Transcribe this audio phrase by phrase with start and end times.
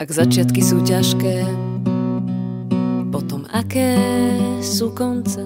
[0.00, 1.44] Ak začiatky sú ťažké,
[3.12, 4.00] potom aké
[4.64, 5.44] sú konce?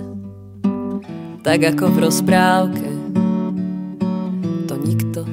[1.42, 2.88] Tak ako v rozprávke,
[4.70, 5.26] to nikto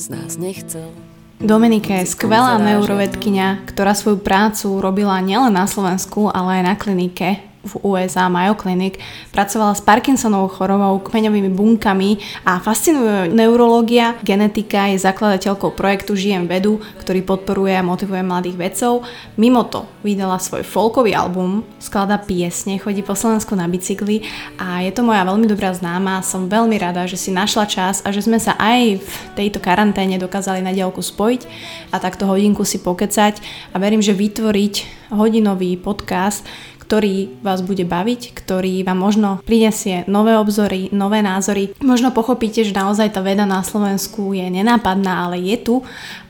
[0.00, 0.88] z nás nechcel.
[1.36, 7.44] Dominika je skvelá neurovedkynia, ktorá svoju prácu robila nielen na Slovensku, ale aj na klinike
[7.66, 8.96] v USA Mayo Clinic,
[9.34, 14.14] pracovala s Parkinsonovou chorobou, kmeňovými bunkami a fascinuje neurológia.
[14.22, 19.02] Genetika je zakladateľkou projektu Žijem vedu, ktorý podporuje a motivuje mladých vedcov.
[19.34, 24.22] Mimo to vydala svoj folkový album, sklada piesne, chodí po Slovensku na bicykli
[24.56, 26.22] a je to moja veľmi dobrá známa.
[26.22, 30.16] Som veľmi rada, že si našla čas a že sme sa aj v tejto karanténe
[30.22, 31.42] dokázali na diálku spojiť
[31.90, 33.42] a takto hodinku si pokecať
[33.74, 34.74] a verím, že vytvoriť
[35.10, 36.46] hodinový podcast,
[36.86, 41.74] ktorý vás bude baviť, ktorý vám možno prinesie nové obzory, nové názory.
[41.82, 45.74] Možno pochopíte, že naozaj tá veda na Slovensku je nenápadná, ale je tu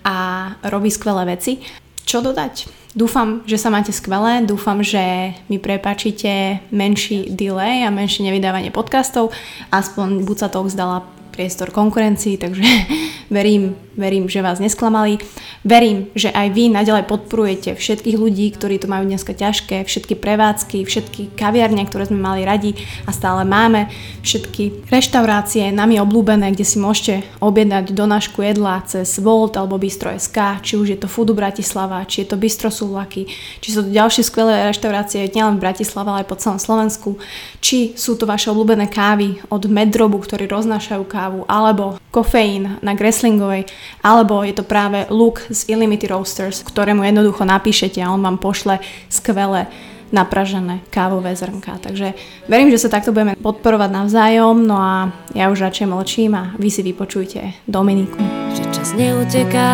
[0.01, 1.61] a robí skvelé veci.
[2.09, 2.73] Čo dodať?
[2.97, 9.37] Dúfam, že sa máte skvelé, dúfam, že mi prepačíte menší delay a menšie nevydávanie podcastov,
[9.69, 11.05] aspoň buď sa to vzdala
[11.37, 12.65] priestor konkurencii, takže
[13.37, 15.19] verím, verím, že vás nesklamali.
[15.67, 20.85] Verím, že aj vy naďalej podporujete všetkých ľudí, ktorí to majú dneska ťažké, všetky prevádzky,
[20.87, 22.77] všetky kaviarne, ktoré sme mali radi
[23.09, 23.91] a stále máme,
[24.23, 30.63] všetky reštaurácie, nami obľúbené, kde si môžete objednať donášku jedla cez Volt alebo Bistro SK,
[30.63, 33.27] či už je to Foodu Bratislava, či je to Bistro Súvlaky,
[33.59, 37.19] či sú to ďalšie skvelé reštaurácie nielen v Bratislave, ale aj po celom Slovensku,
[37.65, 43.69] či sú to vaše obľúbené kávy od Medrobu, ktorí roznášajú kávu alebo kofeín na Gresslingovej,
[44.03, 48.79] alebo je to práve Luke z Illimity Roasters, ktorému jednoducho napíšete a on vám pošle
[49.11, 49.67] skvelé
[50.15, 51.83] napražené kávové zrnka.
[51.83, 52.15] Takže
[52.47, 56.69] verím, že sa takto budeme podporovať navzájom, no a ja už radšej mlčím a vy
[56.71, 58.19] si vypočujte Dominiku.
[58.55, 59.71] Že čas neuteká,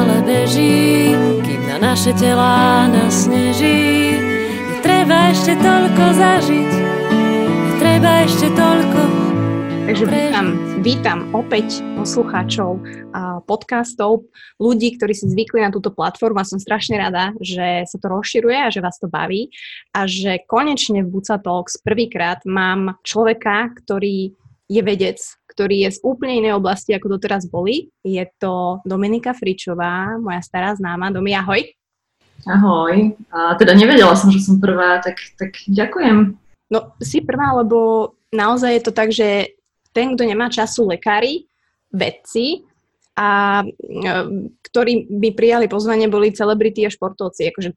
[0.00, 1.12] ale beží,
[1.44, 2.88] kým na naše telá.
[2.88, 6.72] Je treba ešte toľko zažiť,
[7.80, 9.23] treba ešte toľko
[9.94, 10.46] Takže vítam,
[10.82, 12.82] vítam opäť poslucháčov
[13.46, 14.26] podcastov,
[14.58, 18.58] ľudí, ktorí si zvykli na túto platformu a som strašne rada, že sa to rozširuje
[18.58, 19.54] a že vás to baví
[19.94, 24.34] a že konečne v Buca Talks prvýkrát mám človeka, ktorý
[24.66, 27.86] je vedec, ktorý je z úplne inej oblasti, ako doteraz boli.
[28.02, 31.14] Je to Dominika Fričová, moja stará známa.
[31.14, 31.70] Domi, ahoj.
[32.50, 33.14] Ahoj.
[33.30, 36.34] A teda nevedela som, že som prvá, tak, tak ďakujem.
[36.74, 39.53] No, si prvá, lebo naozaj je to tak, že
[39.94, 41.46] ten, kto nemá času, lekári,
[41.94, 42.66] vedci,
[43.14, 44.10] a e,
[44.66, 47.54] ktorí by prijali pozvanie, boli celebrity a športovci.
[47.54, 47.70] Akože,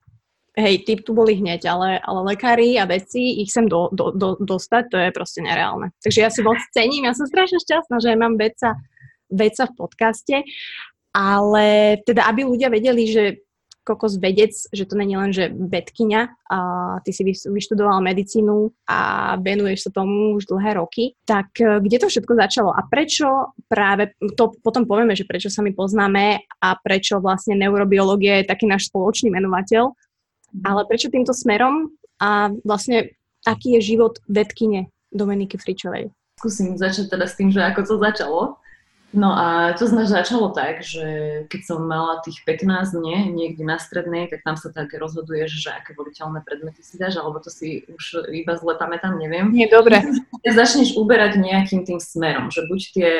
[0.57, 4.33] hej, typ tu boli hneď, ale, ale lekári a vedci, ich sem do, do, do,
[4.41, 5.93] dostať, to je proste nereálne.
[6.01, 8.81] Takže ja si moc cením, ja som strašne šťastná, že mám vedca,
[9.29, 10.37] vedca v podcaste,
[11.13, 13.23] ale teda, aby ľudia vedeli, že
[13.87, 16.21] kokos vedec, že to není len, že vedkyňa,
[16.51, 16.57] a
[17.07, 18.99] ty si vyštudoval medicínu a
[19.39, 24.11] venuješ sa tomu už dlhé roky, tak e, kde to všetko začalo a prečo práve,
[24.35, 28.91] to potom povieme, že prečo sa my poznáme a prečo vlastne neurobiológia je taký náš
[28.91, 29.95] spoločný menovateľ,
[30.67, 33.15] ale prečo týmto smerom a vlastne
[33.47, 36.11] aký je život vedkyne Dominiky Fričovej?
[36.37, 38.41] Skúsim začať teda s tým, že ako to začalo.
[39.15, 43.79] No a to znač začalo tak, že keď som mala tých 15 nie, niekde na
[43.79, 47.87] strednej, tak tam sa tak rozhoduješ, že aké voliteľné predmety si dáš, alebo to si
[47.87, 49.47] už iba zle pamätám, neviem.
[49.55, 50.03] Nie, dobre.
[50.43, 53.11] Začneš uberať nejakým tým smerom, že buď tie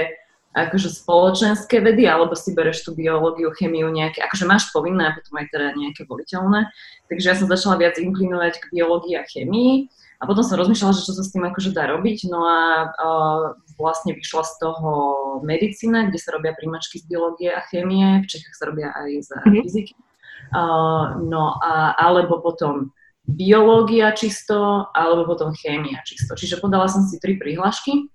[0.57, 5.37] akože spoločenské vedy, alebo si bereš tú biológiu, chemiu nejaké, akože máš povinné a potom
[5.37, 6.67] aj teda nejaké voliteľné.
[7.07, 9.87] Takže ja som začala viac inklinovať k biológii a chemii.
[10.17, 12.25] A potom som rozmýšľala, že čo sa s tým akože dá robiť.
[12.25, 13.43] No a uh,
[13.77, 14.91] vlastne vyšla z toho
[15.45, 19.29] medicína, kde sa robia príjmačky z biológie a chémie, v Čechách sa robia aj z
[19.29, 19.61] mm-hmm.
[19.61, 19.93] fyziky.
[20.57, 22.89] Uh, no a alebo potom
[23.29, 26.33] biológia čisto, alebo potom chémia čisto.
[26.33, 28.09] Čiže podala som si tri prihlášky.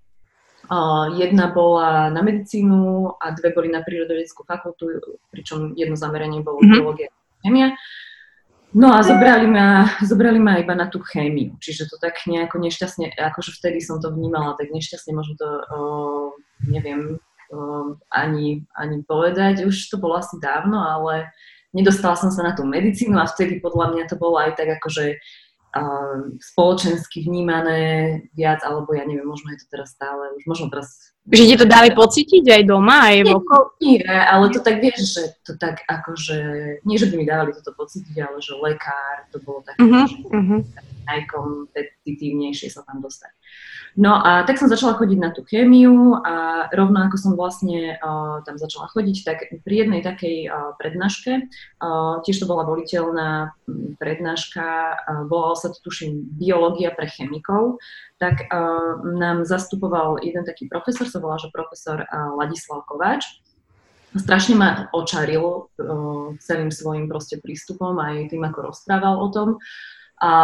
[0.73, 4.91] Uh, jedna bola na medicínu a dve boli na prírodovedeckú fakultu,
[5.31, 6.75] pričom jedno zameranie bolo mm-hmm.
[6.75, 7.17] biológia a
[7.47, 7.69] chémia.
[8.73, 13.13] No a zobrali ma, zobrali ma iba na tú chémiu, čiže to tak nejako nešťastne,
[13.21, 15.79] akože vtedy som to vnímala, tak nešťastne možno to, o,
[16.65, 17.21] neviem,
[17.53, 17.57] o,
[18.09, 21.29] ani, ani povedať, už to bolo asi dávno, ale
[21.77, 25.21] nedostala som sa na tú medicínu a vtedy podľa mňa to bolo aj tak akože
[26.39, 27.81] spoločensky vnímané
[28.37, 31.17] viac, alebo ja neviem, možno je to teraz stále, už možno teraz...
[31.25, 33.71] Že ti to dali pocítiť aj doma, aj v okolí?
[33.81, 36.39] Nie, ale to tak vieš, že to tak akože,
[36.85, 40.17] nie že by mi dávali toto pocítiť, ale že lekár, to bolo také, uh-huh, že,
[40.29, 40.61] uh-huh.
[41.05, 43.33] Najkompetitívnejšie sa tam dostať.
[43.93, 48.41] No a tak som začala chodiť na tú chémiu a rovno ako som vlastne uh,
[48.41, 49.39] tam začala chodiť, tak
[49.69, 53.53] pri jednej takej uh, prednáške, uh, tiež to bola voliteľná
[54.01, 57.77] prednáška, uh, volala sa to tuším biológia pre chemikov,
[58.17, 63.29] tak uh, nám zastupoval jeden taký profesor, sa volá, že profesor uh, Ladislav Kováč.
[64.17, 69.61] Strašne ma očaril uh, celým svojim proste prístupom aj tým, ako rozprával o tom.
[70.23, 70.35] A,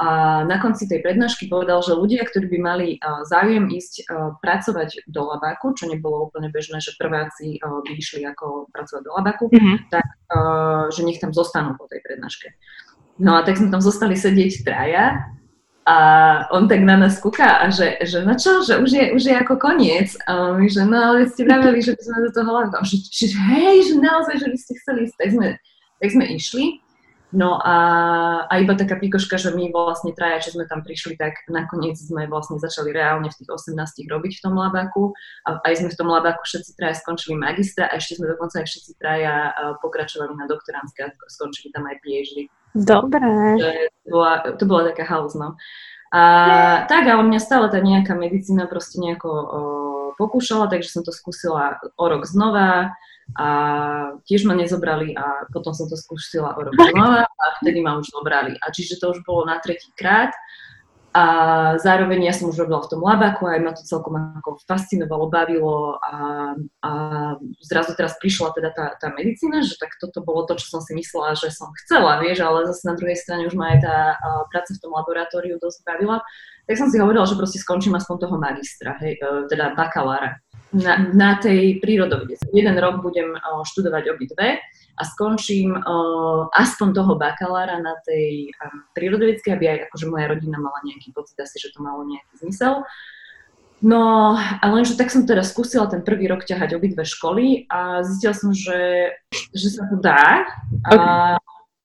[0.00, 0.08] a
[0.48, 2.88] na konci tej prednášky povedal, že ľudia, ktorí by mali
[3.28, 4.08] záujem ísť
[4.40, 9.44] pracovať do labáku, čo nebolo úplne bežné, že prváci by išli ako pracovať do labáku,
[9.52, 9.92] mm-hmm.
[9.92, 10.08] tak
[10.88, 12.48] že nech tam zostanú po tej prednáške.
[13.20, 15.36] No a tak sme tam zostali sedieť traja
[15.88, 15.98] a
[16.52, 19.34] on tak na nás kúka a že, že no čo, že už je, už je
[19.36, 20.16] ako koniec.
[20.28, 22.84] A my, že no ale ste vraveli, že by sme do toho labáku.
[22.88, 25.16] Že, že hej, že naozaj, že by ste chceli ísť.
[25.16, 25.46] Tak sme,
[26.00, 26.64] tak sme išli.
[27.28, 27.76] No a,
[28.48, 32.24] a iba taká pikoška, že my vlastne traja, čo sme tam prišli, tak nakoniec sme
[32.24, 33.76] vlastne začali reálne v tých 18
[34.08, 35.12] robiť v tom labáku
[35.44, 38.66] a aj sme v tom labáku všetci traja skončili magistra a ešte sme dokonca aj
[38.72, 39.52] všetci traja
[39.84, 42.48] pokračovali na doktoránske a skončili tam aj PhD.
[42.72, 43.28] Dobre.
[43.60, 45.60] To bola, to bola taká halus, no.
[46.08, 46.22] A
[46.88, 49.42] tak, ale mňa stále tá nejaká medicína proste nejako o,
[50.16, 52.96] pokúšala, takže som to skúsila o rok znova
[53.36, 53.48] a
[54.24, 58.08] tiež ma nezobrali a potom som to skúšila o rok znova a vtedy ma už
[58.08, 58.56] zobrali.
[58.56, 60.32] A čiže to už bolo na tretí krát.
[61.16, 61.24] A
[61.80, 65.32] zároveň ja som už robila v tom labaku a aj ma to celkom ako fascinovalo,
[65.32, 66.14] bavilo a,
[66.84, 66.90] a
[67.64, 70.92] zrazu teraz prišla teda tá, tá medicína, že tak toto bolo to, čo som si
[70.94, 73.96] myslela, že som chcela, vieš, ale zase na druhej strane už ma aj tá
[74.52, 76.22] práca v tom laboratóriu dosť bavila,
[76.68, 80.36] tak som si hovorila, že proste skončím aspoň toho magistra, hej, e, teda bakalára
[80.72, 82.36] na, na tej prírodovede.
[82.52, 84.60] Jeden rok budem študovať obidve
[84.98, 85.72] a skončím
[86.52, 88.52] aspoň toho bakalára na tej
[88.92, 92.84] prírodovedeckej, aby aj akože moja rodina mala nejaký pocit asi, že to malo nejaký zmysel.
[93.78, 98.34] No, a lenže tak som teda skúsila ten prvý rok ťahať obidve školy a zistila
[98.34, 99.14] som, že,
[99.54, 100.50] že sa to dá.
[100.82, 101.38] A okay.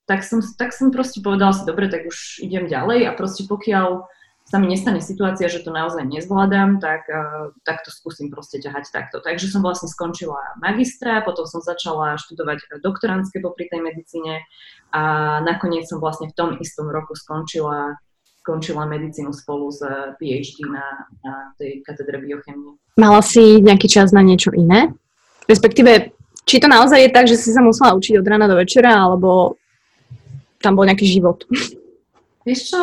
[0.09, 4.09] tak, som, tak som proste povedala si, dobre, tak už idem ďalej a proste pokiaľ
[4.43, 8.91] sa mi nestane situácia, že to naozaj nezvládam, tak, uh, tak to skúsim proste ťahať
[8.91, 9.23] takto.
[9.23, 14.43] Takže som vlastne skončila magistra, potom som začala študovať doktorantské popri tej medicíne
[14.93, 15.01] a
[15.41, 17.97] nakoniec som vlastne v tom istom roku skončila
[18.43, 19.79] skončila medicínu spolu s
[20.19, 22.75] PhD na, na tej katedre biochemie.
[22.99, 24.91] Mala si nejaký čas na niečo iné?
[25.47, 26.11] Respektíve,
[26.43, 29.55] či to naozaj je tak, že si sa musela učiť od rána do večera, alebo
[30.59, 31.47] tam bol nejaký život?
[32.43, 32.81] Vieš čo,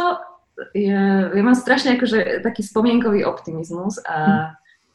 [0.74, 4.50] ja, ja mám strašne akože taký spomienkový optimizmus a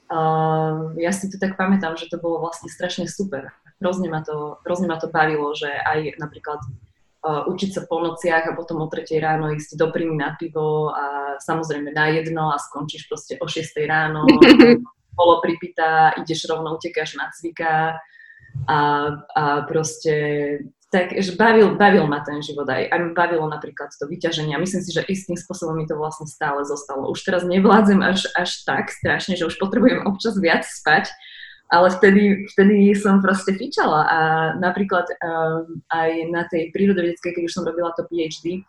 [0.09, 3.53] uh, ja si to tak pamätám, že to bolo vlastne strašne super.
[3.83, 6.62] Hrozne ma to, hrozne ma to bavilo, že aj napríklad
[7.25, 10.94] uh, učiť sa po nociach a potom o tretej ráno ísť do prímy na pivo
[10.94, 14.23] a samozrejme na jedno a skončíš proste o 6 ráno,
[15.19, 18.00] bolo pripitá, ideš rovno, utekáš na cvika
[18.67, 18.77] a,
[19.35, 20.13] a proste
[20.95, 22.88] tak že bavil, bavil ma ten život aj.
[22.88, 24.56] Aj bavilo napríklad to vyťaženie.
[24.56, 27.12] Myslím si, že istým spôsobom mi to vlastne stále zostalo.
[27.12, 31.12] Už teraz nevládzem až, až tak strašne, že už potrebujem občas viac spať,
[31.68, 34.19] ale vtedy, vtedy som proste fičala a
[34.56, 38.63] napríklad um, aj na tej prírodovedeckej, keď už som robila to PhD,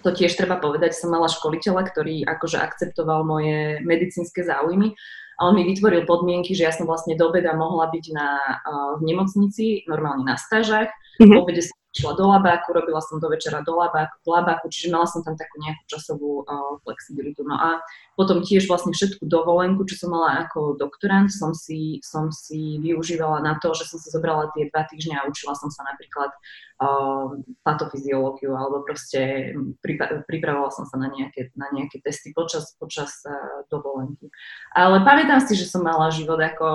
[0.00, 4.96] to tiež treba povedať, som mala školiteľa, ktorý akože akceptoval moje medicínske záujmy
[5.40, 8.28] a on mi vytvoril podmienky, že ja som vlastne do obeda mohla byť na,
[8.60, 11.40] uh, v nemocnici, normálne na stážach, mm-hmm.
[11.40, 15.10] obede som išla do labáku, robila som do večera do labáku, do labáku čiže mala
[15.10, 17.42] som tam takú nejakú časovú uh, flexibilitu.
[17.42, 17.82] No a
[18.14, 23.42] potom tiež vlastne všetku dovolenku, čo som mala ako doktorant, som si, som si využívala
[23.42, 26.30] na to, že som si zobrala tie dva týždne a učila som sa napríklad
[26.78, 27.34] uh,
[27.66, 29.50] patofyziológiu alebo proste
[29.82, 34.30] pripra- pripravovala som sa na nejaké, na nejaké testy počas, počas uh, dovolenky.
[34.78, 36.68] Ale pamätám si, že som mala život ako,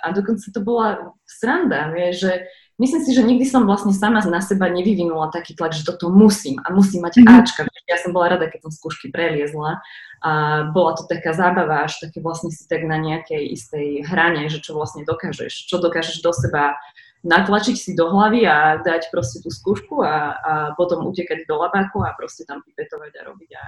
[0.00, 4.40] a dokonca to bola sranda, vie, že myslím si, že nikdy som vlastne sama na
[4.40, 7.38] seba nevyvinula taký tlak, že toto musím a musím mať mm-hmm.
[7.42, 7.60] Ačka.
[7.90, 9.82] Ja som bola rada, keď som skúšky preliezla
[10.22, 10.30] a
[10.70, 14.74] bola to taká zábava, až také vlastne si tak na nejakej istej hrane, že čo
[14.74, 16.78] vlastne dokážeš, čo dokážeš do seba
[17.26, 22.06] natlačiť si do hlavy a dať proste tú skúšku a, a potom utekať do labáku
[22.06, 23.62] a proste tam pipetovať a robiť a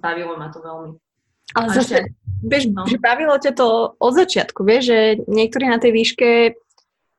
[0.00, 0.98] bavilo ma to veľmi.
[1.54, 2.14] Ale a zase, ešte,
[2.46, 2.86] vieš, no.
[2.86, 6.28] že bavilo ťa to od začiatku, vieš, že niektorí na tej výške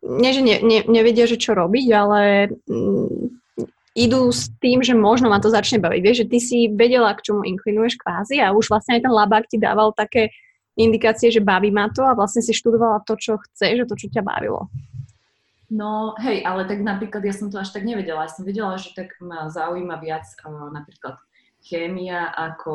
[0.01, 3.41] nie, že ne, ne, nevedia, že čo robiť, ale mm,
[3.93, 6.01] idú s tým, že možno ma to začne baviť.
[6.01, 9.45] Vieš, že ty si vedela, k čomu inklinuješ kvázi a už vlastne aj ten labák
[9.45, 10.33] ti dával také
[10.79, 14.07] indikácie, že baví ma to a vlastne si študovala to, čo chceš a to, čo
[14.07, 14.71] ťa bavilo.
[15.71, 18.27] No hej, ale tak napríklad ja som to až tak nevedela.
[18.27, 21.15] Ja som vedela, že tak ma zaujíma viac uh, napríklad
[21.61, 22.73] chémia ako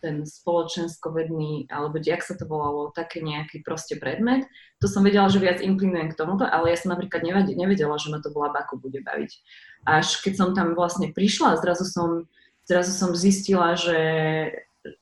[0.00, 4.48] ten spoločenskovedný, alebo jak sa to volalo, také nejaký proste predmet.
[4.80, 7.20] To som vedela, že viac inklinujem k tomuto, ale ja som napríklad
[7.52, 9.30] nevedela, že ma to bola baku bude baviť.
[9.84, 12.24] Až keď som tam vlastne prišla, zrazu som,
[12.64, 14.02] zrazu som zistila, že,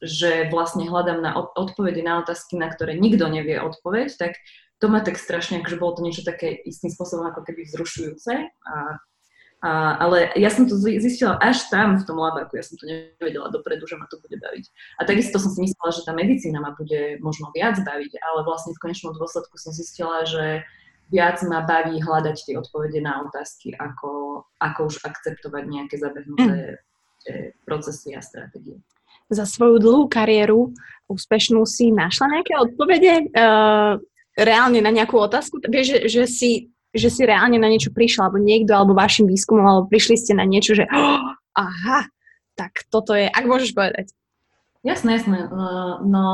[0.02, 4.34] že vlastne hľadám na odpovede na otázky, na ktoré nikto nevie odpoveď, tak
[4.82, 8.74] to ma tak strašne, akože bolo to niečo také istým spôsobom ako keby vzrušujúce a
[9.62, 13.46] a, ale ja som to zistila až tam v tom labaku, ja som to nevedela
[13.46, 14.66] dopredu, že ma to bude baviť.
[14.98, 18.74] A takisto som si myslela, že tá medicína ma bude možno viac baviť, ale vlastne
[18.74, 20.66] v konečnom dôsledku som zistila, že
[21.14, 26.82] viac ma baví hľadať tie odpovede na otázky, ako, ako už akceptovať nejaké zabehnuté
[27.28, 27.62] mm.
[27.62, 28.82] procesy a stratégie.
[29.30, 30.74] Za svoju dlhú kariéru
[31.06, 33.30] úspešnú si našla nejaké odpovede?
[33.30, 34.02] Uh,
[34.34, 35.60] reálne na nejakú otázku?
[35.62, 36.50] Vieš, že, že si
[36.92, 40.44] že si reálne na niečo prišla, alebo niekto, alebo vašim výskumom, alebo prišli ste na
[40.44, 42.00] niečo, že oh, aha,
[42.54, 44.12] tak toto je, ak môžeš povedať.
[44.84, 45.48] Jasné, jasné.
[45.48, 46.24] No, no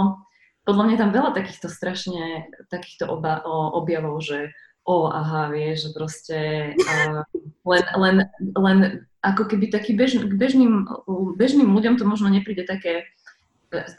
[0.66, 6.72] podľa mňa tam veľa takýchto strašne, takýchto oba, o, objavov, že o, aha, vieš, proste
[6.74, 7.22] uh,
[7.64, 8.16] len, len,
[8.56, 8.78] len
[9.20, 10.88] ako keby taký bež, bežným,
[11.36, 13.04] bežným ľuďom to možno nepríde také,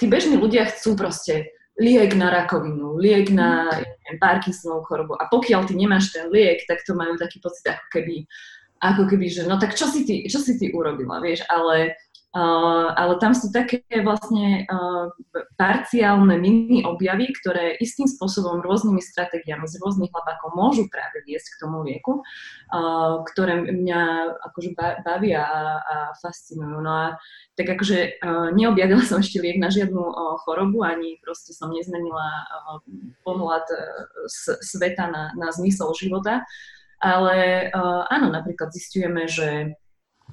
[0.02, 5.14] tí bežní ľudia chcú proste liek na rakovinu, liek na neviem, Parkinsonovú chorobu.
[5.16, 8.28] A pokiaľ ty nemáš ten liek, tak to majú taký pocit ako keby,
[8.84, 11.96] ako keby, že no tak čo si ty, čo si ty urobila, vieš, ale
[12.30, 15.10] Ale tam sú také vlastne uh,
[15.58, 21.60] parciálne mini objavy, ktoré istým spôsobom rôznymi stratégiami z rôznych labákov môžu práve viesť k
[21.66, 24.02] tomu lieku, uh, ktoré mňa
[24.46, 24.70] akože
[25.02, 26.78] bavia a, a fascinujú.
[26.86, 27.06] No a
[27.58, 28.22] tak akože
[28.54, 30.00] neobjavila som ešte liek na žiadnu
[30.46, 32.46] chorobu, ani proste som nezmenila
[33.26, 33.82] pohľad uh,
[34.62, 36.46] sveta na, na zmysel života,
[37.02, 39.74] ale uh, áno, napríklad zistujeme, že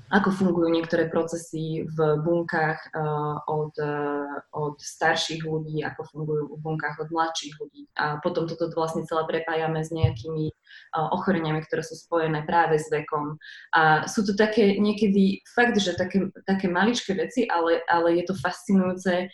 [0.07, 6.63] ako fungujú niektoré procesy v bunkách uh, od, uh, od starších ľudí, ako fungujú v
[6.63, 7.91] bunkách od mladších ľudí.
[7.99, 12.87] A potom toto vlastne celé prepájame s nejakými uh, ochoreniami, ktoré sú spojené práve s
[12.87, 13.35] vekom.
[13.75, 18.35] A sú to také niekedy fakt, že také, také maličké veci, ale, ale je to
[18.39, 19.27] fascinujúce,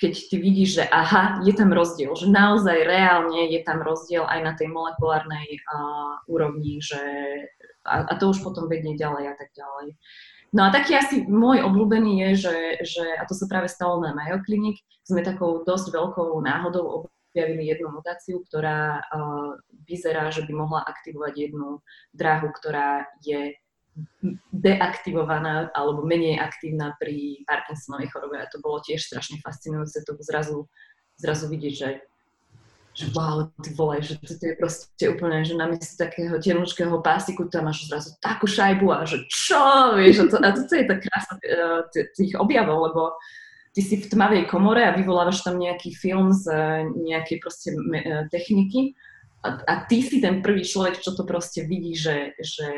[0.00, 4.40] keď ty vidíš, že aha, je tam rozdiel, že naozaj reálne je tam rozdiel aj
[4.40, 7.02] na tej molekulárnej uh, úrovni, že
[7.86, 9.96] a, a to už potom vedie ďalej a tak ďalej.
[10.50, 14.10] No a taký asi môj obľúbený je, že, že a to sa práve stalo na
[14.10, 19.54] Mayo Clinic, sme takou dosť veľkou náhodou objavili jednu mutáciu, ktorá uh,
[19.86, 21.78] vyzerá, že by mohla aktivovať jednu
[22.10, 23.54] dráhu, ktorá je
[24.50, 28.42] deaktivovaná alebo menej aktívna pri Parkinsonovej chorobe.
[28.42, 30.66] A to bolo tiež strašne fascinujúce to zrazu,
[31.18, 31.88] zrazu vidieť, že
[32.90, 37.70] že wow, ty vole, že to je proste úplne, že namiesto takého tenučkého pásiku tam
[37.70, 41.32] máš zrazu takú šajbu a že čo, vieš, a, to, a toto je tá krása
[41.38, 43.02] uh, tých objavov, lebo
[43.70, 48.26] ty si v tmavej komore a vyvolávaš tam nejaký film z uh, nejakej proste uh,
[48.26, 48.98] techniky
[49.40, 52.68] a, a ty si ten prvý človek, čo to proste vidí, že, že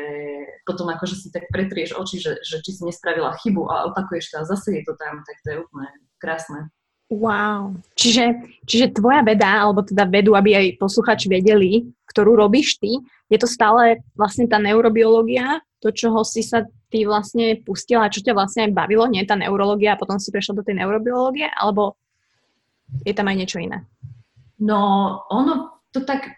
[0.63, 4.35] potom akože si tak pretrieš oči, že, že či si nespravila chybu a opakuješ to
[4.39, 5.89] a zase je to tam, tak to je úplne
[6.23, 6.71] krásne.
[7.11, 7.77] Wow.
[7.93, 12.97] Čiže, čiže tvoja veda, alebo teda vedu, aby aj posluchači vedeli, ktorú robíš ty,
[13.29, 18.37] je to stále vlastne tá neurobiológia, to, čoho si sa ty vlastne pustila, čo ťa
[18.37, 21.97] vlastne aj bavilo, nie tá neurológia a potom si prešla do tej neurobiológie, alebo
[23.03, 23.83] je tam aj niečo iné?
[24.61, 24.79] No,
[25.27, 26.37] ono to tak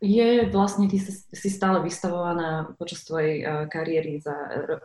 [0.00, 4.34] je vlastne, ty si stále vystavovaná počas tvojej uh, kariéry za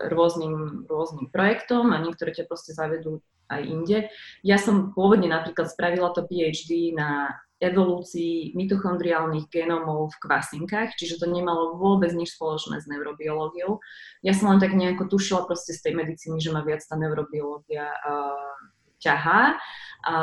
[0.08, 3.20] rôznym, rôznym projektom a niektoré ťa proste zavedú
[3.52, 3.98] aj inde.
[4.42, 11.30] Ja som pôvodne napríklad spravila to PhD na evolúcii mitochondriálnych genomov v kvasinkách, čiže to
[11.30, 13.78] nemalo vôbec nič spoločné s neurobiológiou.
[14.26, 17.86] Ja som len tak nejako tušila proste z tej medicíny, že ma viac tá neurobiológia
[17.86, 18.58] uh,
[18.98, 19.62] ťahá.
[20.10, 20.16] A,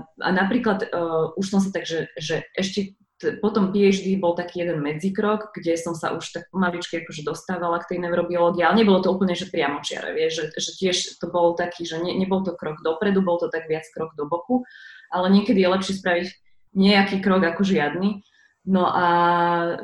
[0.00, 2.96] a napríklad uh, už som sa tak, že, že ešte
[3.40, 7.94] potom PhD bol taký jeden medzikrok, kde som sa už tak maličky akože dostávala k
[7.94, 11.52] tej neurobiológii, ale nebolo to úplne, že priamo čiare, vieš, že, že tiež to bol
[11.52, 14.64] taký, že ne, nebol to krok dopredu, bol to tak viac krok do boku,
[15.12, 16.28] ale niekedy je lepšie spraviť
[16.74, 18.22] nejaký krok ako žiadny.
[18.68, 19.06] No a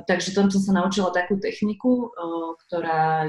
[0.04, 2.12] takže tam som sa naučila takú techniku,
[2.68, 3.24] ktorá,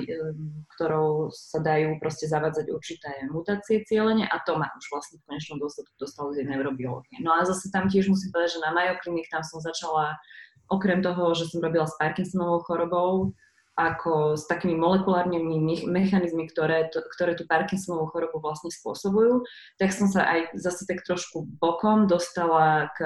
[0.75, 5.63] ktorou sa dajú proste zavádzať určité mutácie cieľene a to ma už vlastne v konečnom
[5.63, 7.23] dôsledku dostalo z neurobiológie.
[7.23, 10.19] No a zase tam tiež musím povedať, že na Mayo Clinic tam som začala,
[10.67, 13.31] okrem toho, že som robila s Parkinsonovou chorobou,
[13.77, 19.45] ako s takými molekulárnymi mechanizmy, ktoré, to, ktoré tú Parkinsonovú chorobu vlastne spôsobujú,
[19.77, 23.05] tak som sa aj zase tak trošku bokom dostala k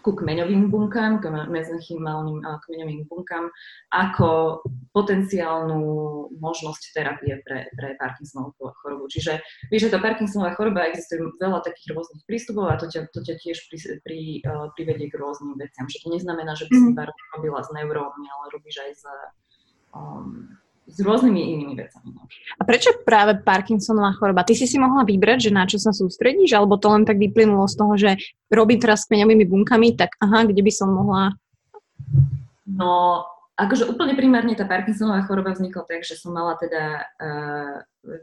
[0.00, 3.52] ku kmeňovým bunkám, k mezenchymálnym kmeňovým bunkám,
[3.92, 5.80] ako potenciálnu
[6.40, 9.06] možnosť terapie pre, pre Parkinsonovú chorobu.
[9.06, 13.20] Čiže vieš, že tá Parkinsonová choroba existuje veľa takých rôznych prístupov a to ťa, to
[13.24, 15.86] ťa tiež pri, pri, uh, privedie k rôznym veciam.
[15.86, 17.08] Že to neznamená, že by si mm.
[17.36, 19.04] robila s neurónmi, ale robíš aj s
[19.94, 20.59] um,
[20.90, 22.10] s rôznymi inými vecami.
[22.12, 22.26] No.
[22.58, 24.42] A prečo práve Parkinsonová choroba?
[24.42, 27.64] Ty si si mohla vybrať, že na čo sa sústredíš, alebo to len tak vyplynulo
[27.70, 28.10] z toho, že
[28.50, 31.38] robím teraz s kmeňovými bunkami, tak aha, kde by som mohla...
[32.66, 37.74] No, akože úplne primárne tá Parkinsonová choroba vznikla tak, že som mala teda, uh,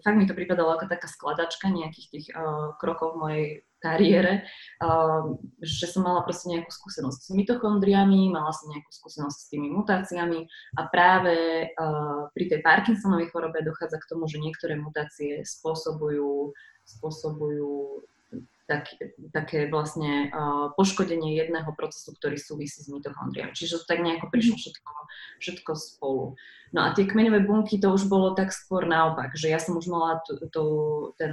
[0.01, 3.45] fakt mi to pripadalo ako taká skladačka nejakých tých uh, krokov v mojej
[3.77, 4.45] kariére,
[4.81, 9.69] uh, že som mala proste nejakú skúsenosť s mitochondriami, mala som nejakú skúsenosť s tými
[9.69, 16.51] mutáciami a práve uh, pri tej Parkinsonovej chorobe dochádza k tomu, že niektoré mutácie spôsobujú,
[16.85, 18.01] spôsobujú
[18.67, 18.91] tak,
[19.31, 23.55] také vlastne uh, poškodenie jedného procesu, ktorý súvisí s mitochondriami.
[23.55, 24.61] Čiže to tak nejako prišlo mhm.
[24.61, 24.91] všetko,
[25.39, 26.25] všetko spolu.
[26.75, 29.87] No a tie kmeňové bunky, to už bolo tak skôr naopak, že ja som už
[29.87, 30.65] mala tú, tú,
[31.15, 31.31] ten,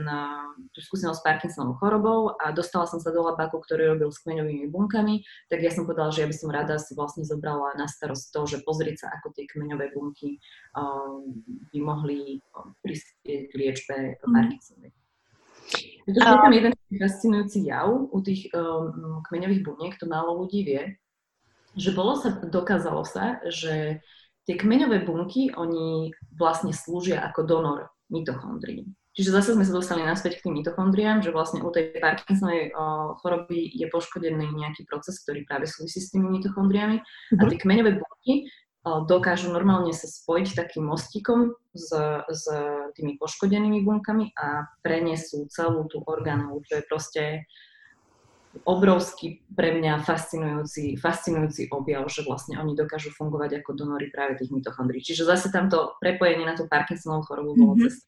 [0.71, 4.71] tú skúsenosť s Parkinsonovou chorobou a dostala som sa do labaku, ktorý robil s kmeňovými
[4.71, 8.31] bunkami, tak ja som povedala, že ja by som rada si vlastne zobrala na starosť
[8.31, 10.39] to, že pozrieť sa, ako tie kmeňové bunky
[10.79, 11.43] um,
[11.75, 12.39] by mohli
[12.87, 14.31] prispieť k liečbe mm.
[14.31, 15.04] Parkinsonovej.
[16.05, 20.83] To je tam jeden fascinujúci jav u tých um, kmeňových buniek, to málo ľudí vie,
[21.75, 24.05] že bolo sa, dokázalo sa, že
[24.45, 27.79] tie kmeňové bunky, oni vlastne slúžia ako donor
[28.13, 28.85] mitochondrií.
[29.15, 32.75] Čiže zase sme sa dostali naspäť k tým mitochondriám, že vlastne u tej Parkinsonovej
[33.23, 36.99] choroby je poškodený nejaký proces, ktorý práve súvisí s tými mitochondriami.
[36.99, 37.39] Mm-hmm.
[37.39, 37.51] A mhm.
[37.55, 38.35] tie kmeňové bunky
[38.85, 41.89] dokážu normálne sa spojiť takým mostíkom s,
[42.29, 42.45] s
[42.93, 47.23] tými poškodenými bunkami a prenesú celú tú orgánu, čo je proste
[48.63, 54.55] obrovský pre mňa fascinujúci, fascinujúci objav, že vlastne oni dokážu fungovať ako donory práve tých
[54.55, 55.03] mitochondrií.
[55.03, 57.91] Čiže zase tamto prepojenie na tú Parkinsonovú chorobu bolo mm-hmm.
[57.91, 58.07] cez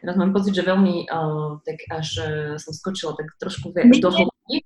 [0.00, 4.08] Teraz mám pocit, že veľmi, uh, tak až uh, som skočila tak trošku viac do
[4.08, 4.64] hĺbky.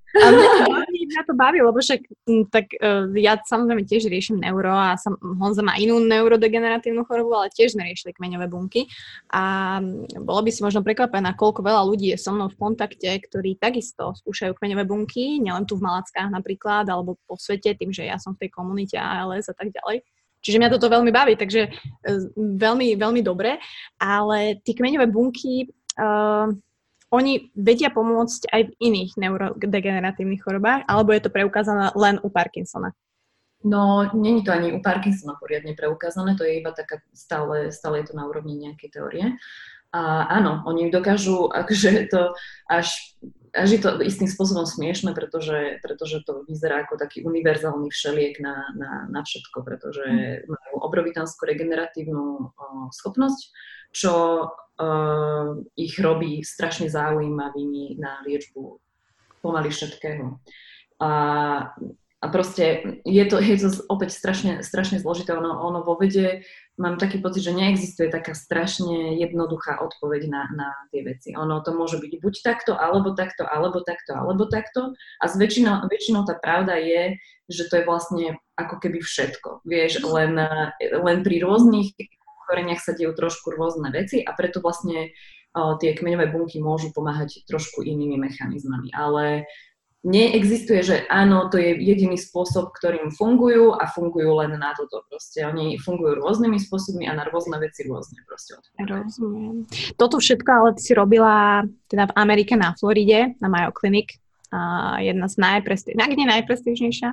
[1.12, 2.00] Mňa to baví, lebo však
[2.48, 7.52] tak uh, ja samozrejme tiež riešim neuro a sam, Honza má inú neurodegeneratívnu chorobu, ale
[7.52, 8.88] tiež sme riešili kmeňové bunky
[9.30, 9.78] a
[10.18, 14.16] bolo by si možno prekvapená, koľko veľa ľudí je so mnou v kontakte, ktorí takisto
[14.24, 18.32] skúšajú kmeňové bunky, nielen tu v Malackách napríklad, alebo po svete, tým, že ja som
[18.34, 20.02] v tej komunite ALS a tak ďalej.
[20.42, 23.62] Čiže mňa toto veľmi baví, takže uh, veľmi, veľmi dobre,
[24.02, 26.50] ale tie kmeňové bunky, uh,
[27.12, 32.96] oni vedia pomôcť aj v iných neurodegeneratívnych chorobách, alebo je to preukázané len u Parkinsona?
[33.62, 38.10] No, není to ani u Parkinsona poriadne preukázané, to je iba taká, stále, stále je
[38.10, 39.26] to na úrovni nejakej teórie.
[39.92, 42.34] A áno, oni dokážu, akože to
[42.66, 42.96] až
[43.52, 48.72] až je to istým spôsobom smiešne, pretože, pretože to vyzerá ako taký univerzálny všeliek na,
[48.72, 50.48] na, na všetko, pretože mm.
[50.48, 53.52] majú obrovitánsku regeneratívnu uh, schopnosť,
[53.92, 54.12] čo
[55.76, 58.78] ich robí strašne zaujímavými na liečbu
[59.42, 60.38] pomaly všetkého.
[61.02, 61.10] A,
[62.22, 65.34] a proste je to, je to opäť strašne, strašne zložité.
[65.34, 66.46] Ono, ono vo vede
[66.78, 71.34] mám taký pocit, že neexistuje taká strašne jednoduchá odpoveď na, na tie veci.
[71.34, 74.94] Ono to môže byť buď takto, alebo takto, alebo takto, alebo takto.
[75.18, 77.18] A s väčšinou, väčšinou tá pravda je,
[77.50, 79.66] že to je vlastne ako keby všetko.
[79.66, 80.38] Vieš, len,
[80.78, 81.92] len pri rôznych
[82.52, 85.16] choreniach sa dejú trošku rôzne veci a preto vlastne
[85.56, 88.92] o, tie kmeňové bunky môžu pomáhať trošku inými mechanizmami.
[88.92, 89.48] Ale
[90.04, 95.46] neexistuje, že áno, to je jediný spôsob, ktorým fungujú a fungujú len na toto proste.
[95.46, 98.58] Oni fungujú rôznymi spôsobmi a na rôzne veci rôzne proste.
[98.82, 99.64] Rozumiem.
[99.96, 104.18] Toto všetko ale si robila teda v Amerike na Floride, na Mayo Clinic,
[104.52, 107.10] a jedna z najprestížnejších, ak nie najprestížnejšia.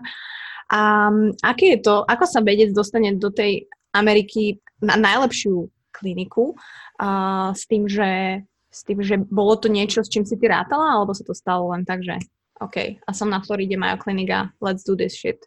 [0.69, 1.09] A
[1.41, 6.55] aké je to, ako sa vedec dostane do tej Ameriky na najlepšiu kliniku
[6.99, 10.93] a s tým, že s tým, že bolo to niečo, s čím si ty rátala,
[10.93, 12.21] alebo sa to stalo len tak, že
[12.61, 15.41] OK, a som na Floride Mayo Klinika, let's do this shit.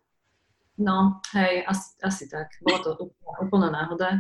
[0.81, 2.49] No, hej, asi, asi tak.
[2.65, 4.11] Bola to úplná, úplná náhoda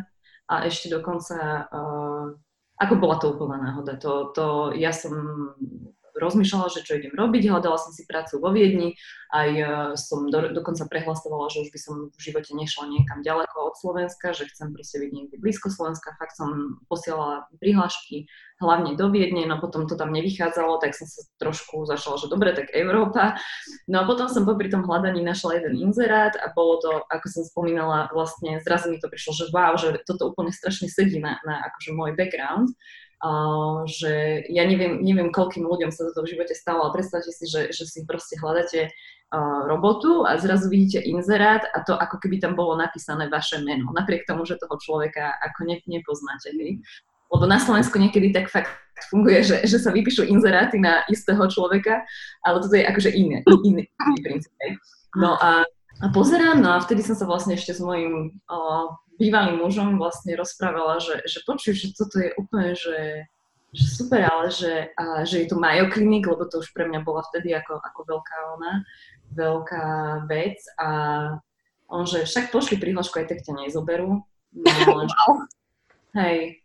[0.47, 2.37] a ešte dokonca, uh,
[2.79, 5.17] ako bola to úplná náhoda, to, to ja som
[6.23, 8.95] rozmýšľala, že čo idem robiť, hľadala som si prácu vo Viedni,
[9.35, 9.65] aj e,
[9.99, 14.37] som do, dokonca prehlasovala, že už by som v živote nešla niekam ďaleko od Slovenska,
[14.37, 18.31] že chcem proste byť niekde blízko Slovenska, fakt som posielala prihlášky
[18.63, 22.55] hlavne do Viedne, no potom to tam nevychádzalo, tak som sa trošku zašla, že dobre,
[22.55, 23.35] tak Európa.
[23.91, 27.43] No a potom som popri tom hľadaní našla jeden inzerát a bolo to, ako som
[27.43, 31.67] spomínala, vlastne zrazu mi to prišlo, že wow, že toto úplne strašne sedí na, na
[31.67, 32.71] akože môj background
[33.87, 37.71] že ja neviem, neviem, koľkým ľuďom sa toto v živote stalo, ale predstavte si, že,
[37.71, 38.91] že si proste hľadáte
[39.71, 44.29] robotu a zrazu vidíte inzerát a to ako keby tam bolo napísané vaše meno, napriek
[44.29, 46.53] tomu, že toho človeka ako ne, nepoznáte.
[46.53, 46.85] Hej?
[47.33, 48.69] Lebo na Slovensku niekedy tak fakt
[49.09, 52.05] funguje, že, že sa vypíšu inzeráty na istého človeka,
[52.45, 54.53] ale toto je akože iné, iný, iný princíp.
[55.17, 55.65] No a,
[56.03, 58.37] a pozerám, no a vtedy som sa vlastne ešte s mojim
[59.23, 63.31] bývalým mužom vlastne rozprávala, že, že počuj, že toto je úplne, že,
[63.71, 67.07] že super, ale že, a, že je to Mayo Clinic, lebo to už pre mňa
[67.07, 68.73] bola vtedy ako, ako veľká ona,
[69.31, 69.87] veľká
[70.27, 70.89] vec a
[71.87, 74.27] on, že však pošli prihlášku, aj tak ťa nezoberú.
[74.53, 75.47] No, wow.
[76.19, 76.63] Hej,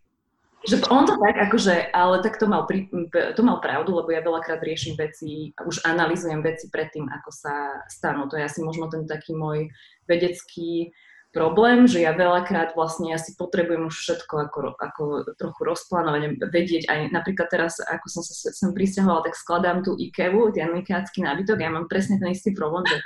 [0.66, 4.26] že on to tak, akože, ale tak to mal, pri, to mal pravdu, lebo ja
[4.26, 8.26] veľakrát riešim veci, už analizujem veci predtým, ako sa stanú.
[8.28, 9.70] To je asi možno ten taký môj
[10.10, 10.92] vedecký
[11.38, 15.02] problém, že ja veľakrát vlastne ja si potrebujem už všetko ako, ako
[15.38, 20.50] trochu rozplánovať, vedieť aj napríklad teraz, ako som sa sem pristahovala, tak skladám tú IKEVu,
[20.58, 22.98] ten ikeácky nábytok, ja mám presne ten istý problém, že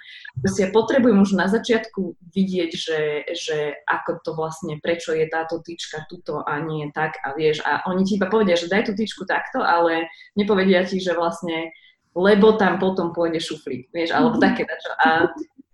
[0.63, 2.99] ja potrebujem už na začiatku vidieť, že,
[3.35, 7.83] že ako to vlastne, prečo je táto tyčka tuto a nie tak a vieš, a
[7.91, 10.07] oni ti iba povedia, že daj tú tyčku takto, ale
[10.39, 11.75] nepovedia ti, že vlastne
[12.11, 14.43] lebo tam potom pôjde šuflík, vieš, alebo mm-hmm.
[14.43, 14.91] také dačo.
[14.99, 15.09] A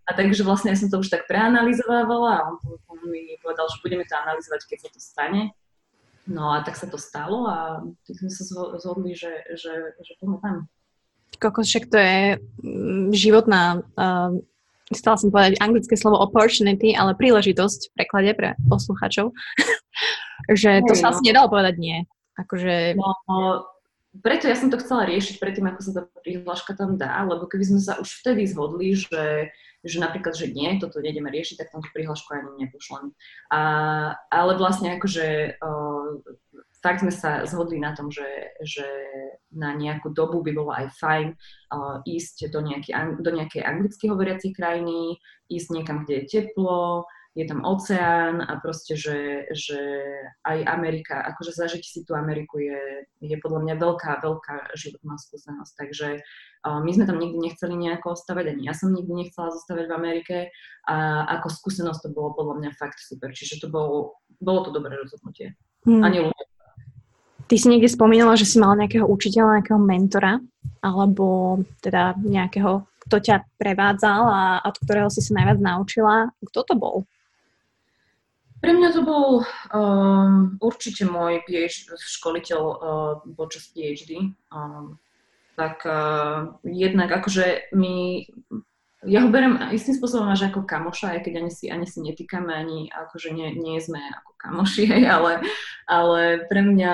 [0.08, 2.56] a takže vlastne ja som to už tak preanalizovávala a on,
[2.88, 5.42] on mi povedal, že budeme to analyzovať, keď sa to stane.
[6.28, 8.44] No a tak sa to stalo a tak sme sa
[8.80, 10.56] zhodli, že, že, že poďme tam.
[11.40, 12.20] Kokos, však to je
[12.64, 14.32] mm, životná, uh,
[14.92, 19.36] stala som povedať anglické slovo opportunity, ale príležitosť v preklade pre posluchačov,
[20.62, 21.20] že to sa no.
[21.20, 21.98] asi nedalo povedať nie.
[22.40, 22.96] Akože...
[22.96, 23.68] No,
[24.24, 27.76] preto ja som to chcela riešiť predtým, ako sa tá prihláška tam dá, lebo keby
[27.76, 29.52] sme sa už vtedy zhodli, že
[29.86, 33.14] že napríklad, že nie, toto nejdeme riešiť, tak tam tú prihlášku ani nepošlem.
[33.54, 33.62] A,
[34.34, 36.10] ale vlastne akože uh,
[36.82, 38.88] fakt sme sa zhodli na tom, že, že
[39.54, 44.52] na nejakú dobu by bolo aj fajn uh, ísť do, nejaký, do nejakej anglicky hovoriacej
[44.58, 47.06] krajiny, ísť niekam, kde je teplo,
[47.38, 49.78] je tam oceán a proste, že, že
[50.42, 55.74] aj Amerika, akože zažiť si tú Ameriku je, je podľa mňa veľká, veľká životná skúsenosť.
[55.78, 56.26] Takže
[56.84, 60.38] my sme tam nikdy nechceli nejako ostavať, ani ja som nikdy nechcela zostavať v Amerike
[60.90, 63.32] a ako skúsenosť to bolo podľa mňa fakt super.
[63.32, 65.56] Čiže to bolo, bolo to dobré rozhodnutie.
[65.88, 66.04] Hmm.
[66.04, 66.30] Ani.
[67.48, 70.44] Ty si niekde spomínala, že si mala nejakého učiteľa, nejakého mentora,
[70.84, 76.28] alebo teda nejakého, kto ťa prevádzal a od ktorého si sa najviac naučila.
[76.44, 76.96] Kto to bol?
[78.58, 82.76] Pre mňa to bol um, určite môj PhD, školiteľ uh,
[83.38, 84.34] počas PhD.
[84.50, 84.98] Um,
[85.58, 88.30] tak uh, jednak akože my,
[89.10, 92.54] ja ho berem istým spôsobom až ako kamoša, aj keď ani si, ani si netýkame,
[92.54, 94.86] ani akože nie, nie sme ako kamoši,
[95.18, 95.42] ale,
[95.90, 96.94] ale pre mňa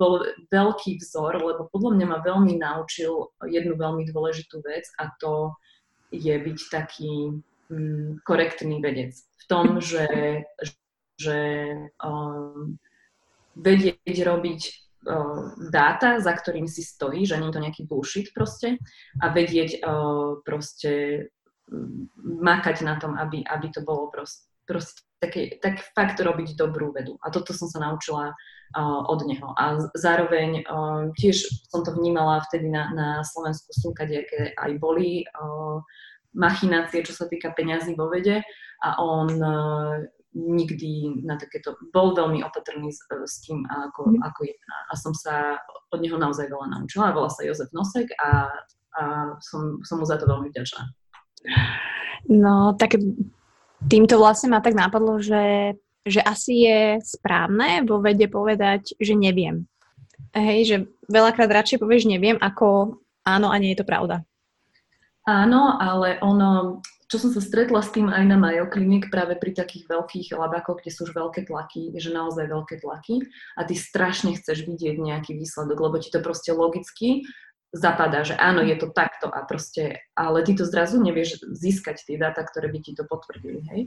[0.00, 5.52] bol veľký vzor, lebo podľa mňa ma veľmi naučil jednu veľmi dôležitú vec a to
[6.08, 7.36] je byť taký
[7.68, 9.12] um, korektný vedec.
[9.12, 10.08] V tom, že,
[11.20, 11.36] že
[12.00, 12.80] um,
[13.52, 14.87] vedieť robiť
[15.72, 18.76] dáta, za ktorým si stojí, že nie je to nejaký bullshit proste
[19.18, 19.80] a vedieť
[20.44, 21.24] proste
[22.20, 27.18] makať na tom, aby, aby to bolo proste, proste také, tak fakt robiť dobrú vedu.
[27.22, 29.52] A toto som sa naučila uh, od neho.
[29.58, 35.26] A zároveň uh, tiež som to vnímala vtedy na, na Slovensku slúka, aké aj boli
[35.26, 35.82] uh,
[36.36, 38.44] machinácie, čo sa týka peňazí vo vede
[38.84, 44.20] a on uh, nikdy na takéto, bol veľmi opatrný s, s tým, ako, mm.
[44.22, 44.76] ako jedná.
[44.88, 45.56] A som sa
[45.88, 47.16] od neho naozaj veľa naučila.
[47.16, 48.52] Volá sa Jozef Nosek a,
[48.98, 49.02] a
[49.40, 50.82] som, som mu za to veľmi vďačná.
[52.28, 53.00] No, tak
[53.88, 59.64] týmto vlastne ma tak napadlo, že, že asi je správne vo vede povedať, že neviem.
[60.36, 60.76] Hej, že
[61.08, 64.26] veľakrát radšej povieš neviem, ako áno a nie je to pravda.
[65.28, 69.56] Áno, ale ono, čo som sa stretla s tým aj na Mayo Clinic práve pri
[69.56, 73.24] takých veľkých labakoch, kde sú už veľké tlaky, že naozaj veľké tlaky
[73.56, 77.24] a ty strašne chceš vidieť nejaký výsledok, lebo ti to proste logicky
[77.72, 82.16] zapadá, že áno, je to takto a proste, ale ty to zrazu nevieš získať tie
[82.16, 83.80] dáta, ktoré by ti to potvrdili, hej.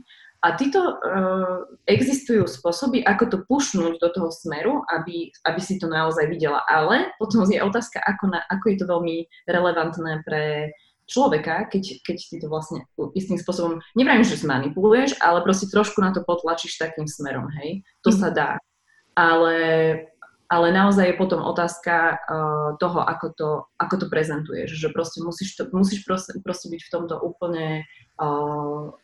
[0.46, 5.90] A títo uh, existujú spôsoby, ako to pušnúť do toho smeru, aby, aby si to
[5.90, 9.18] naozaj videla, ale potom je otázka, ako, na, ako je to veľmi
[9.50, 10.70] relevantné pre
[11.12, 16.16] človeka, keď, keď ty to vlastne istým spôsobom, neviem, že zmanipuluješ, ale proste trošku na
[16.16, 17.84] to potlačíš takým smerom, hej.
[18.08, 18.18] To mm.
[18.18, 18.52] sa dá.
[19.12, 19.60] Ale,
[20.48, 25.60] ale naozaj je potom otázka uh, toho, ako to, ako to prezentuješ, že proste musíš,
[25.60, 27.84] to, musíš proste, proste byť v tomto úplne
[28.16, 28.96] uh,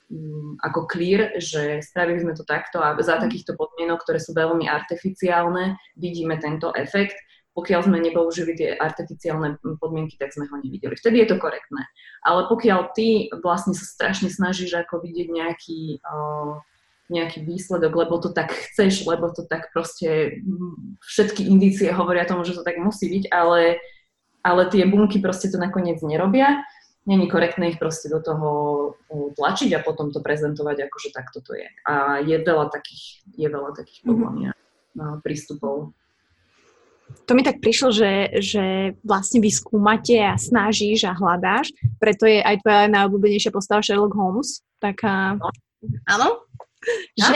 [0.64, 5.76] ako clear, že spravili sme to takto a za takýchto podmienok, ktoré sú veľmi artificiálne,
[6.00, 7.20] vidíme tento efekt.
[7.58, 10.94] Pokiaľ sme nepoužili tie artificiálne podmienky, tak sme ho nevideli.
[10.94, 11.90] Vtedy je to korektné.
[12.22, 16.62] Ale pokiaľ ty vlastne sa strašne snažíš ako vidieť nejaký uh,
[17.08, 20.44] nejaký výsledok, lebo to tak chceš, lebo to tak proste
[21.00, 23.80] všetky indície hovoria tomu, že to tak musí byť, ale,
[24.44, 26.68] ale tie bunky proste to nakoniec nerobia.
[27.08, 28.50] Není korektné ich proste do toho
[29.08, 31.68] tlačiť a potom to prezentovať, ako že takto to je.
[31.88, 34.12] A je veľa takých, je veľa takých mm-hmm.
[34.12, 34.52] podľa mňa
[35.24, 35.96] prístupov.
[37.28, 42.40] To mi tak prišlo, že, že vlastne vy skúmate a snažíš a hľadáš, preto je
[42.40, 44.64] aj tvoja najobľúbenejšia postava Sherlock Holmes.
[44.80, 45.36] Taká...
[45.36, 45.52] No.
[46.08, 46.48] Áno?
[47.18, 47.36] že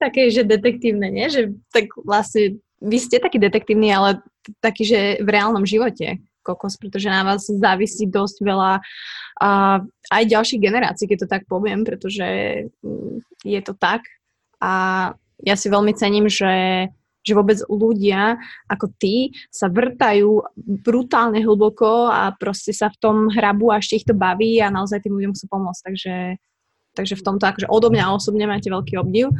[0.00, 1.28] také, že detektívne, nie?
[1.28, 4.24] Že tak vlastne vy ste taký detektívny, ale
[4.64, 8.80] taký, že v reálnom živote kokos, pretože na vás závisí dosť veľa
[9.40, 9.80] a
[10.12, 12.28] aj ďalších generácií, keď to tak poviem, pretože
[12.84, 14.04] mm, je to tak.
[14.60, 14.72] A
[15.40, 16.88] ja si veľmi cením, že,
[17.20, 20.40] že vôbec ľudia ako ty sa vrtajú
[20.84, 25.04] brutálne hlboko a proste sa v tom hrabu a ešte ich to baví a naozaj
[25.04, 25.82] tým ľuďom chcú pomôcť.
[25.84, 26.14] Takže
[26.94, 29.30] Takže v tomto akože odo mňa osobne máte veľký obdiv.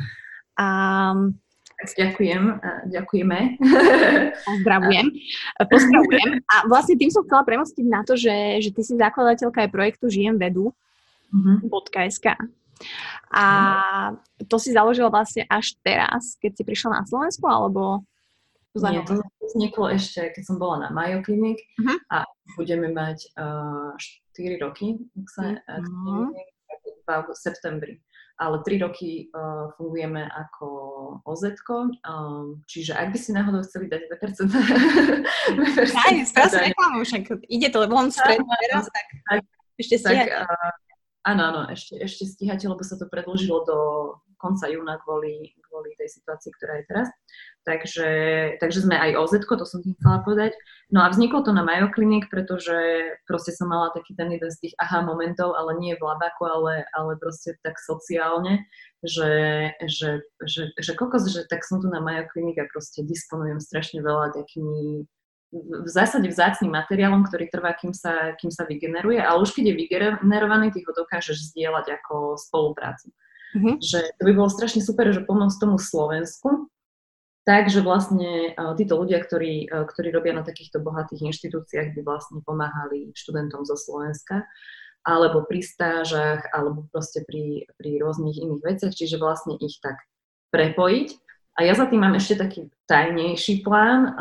[0.58, 0.66] A
[1.80, 2.60] Ďakujem,
[2.92, 3.38] ďakujeme.
[4.44, 5.06] Pozdravujem.
[5.64, 6.28] Pozdravujem.
[6.44, 10.12] A vlastne tým som chcela premostiť na to, že, že ty si zakladateľka aj projektu
[10.12, 10.76] Žijem vedu.
[11.32, 11.72] Mm-hmm.
[12.12, 12.36] .sk.
[13.30, 13.44] A
[14.48, 18.02] to si založila vlastne až teraz, keď si prišla na Slovensku, alebo
[18.74, 19.18] Nie, to
[19.50, 21.98] vzniklo ešte, keď som bola na Mayo Clinic uh-huh.
[22.14, 22.22] a
[22.54, 23.98] budeme mať uh,
[24.38, 26.30] 4 roky, ak sa uh-huh
[27.18, 27.98] v septembri.
[28.40, 30.66] Ale tri roky uh, fungujeme ako
[31.28, 37.36] oz um, čiže ak by si náhodou chceli dať 2%, 2% Aj, teraz reklamu, však
[37.52, 39.40] ide to von stred teraz, tak, tak
[39.76, 40.72] ešte tak, uh,
[41.26, 43.78] áno, áno, ešte, ešte stíhate, lebo sa to predložilo do
[44.40, 47.08] konca júna kvôli, kvôli tej situácii, ktorá je teraz.
[47.68, 48.08] Takže,
[48.56, 50.56] takže sme aj OZ, to som tým chcela povedať.
[50.88, 52.72] No a vzniklo to na Mayo Clinic, pretože
[53.28, 56.88] proste som mala taký ten jeden z tých aha momentov, ale nie v labaku, ale,
[56.96, 58.64] ale proste tak sociálne,
[59.04, 59.30] že,
[59.84, 64.00] že, že, že kokos, že tak som tu na Mayo Clinic a proste disponujem strašne
[64.00, 65.04] veľa takými
[65.50, 69.78] v zásade vzácným materiálom, ktorý trvá, kým sa, kým sa vygeneruje, ale už keď je
[69.82, 73.10] vygenerovaný, ty ho dokážeš zdieľať ako spoluprácu.
[73.58, 73.82] Mm-hmm.
[73.82, 76.70] Že to by bolo strašne super, že pomôcť tomu Slovensku,
[77.48, 83.64] Takže vlastne títo ľudia, ktorí, ktorí robia na takýchto bohatých inštitúciách, by vlastne pomáhali študentom
[83.64, 84.44] zo Slovenska
[85.00, 89.96] alebo pri stážach, alebo proste pri, pri rôznych iných veciach, čiže vlastne ich tak
[90.52, 91.08] prepojiť.
[91.56, 94.12] A ja za tým mám ešte taký tajnejší plán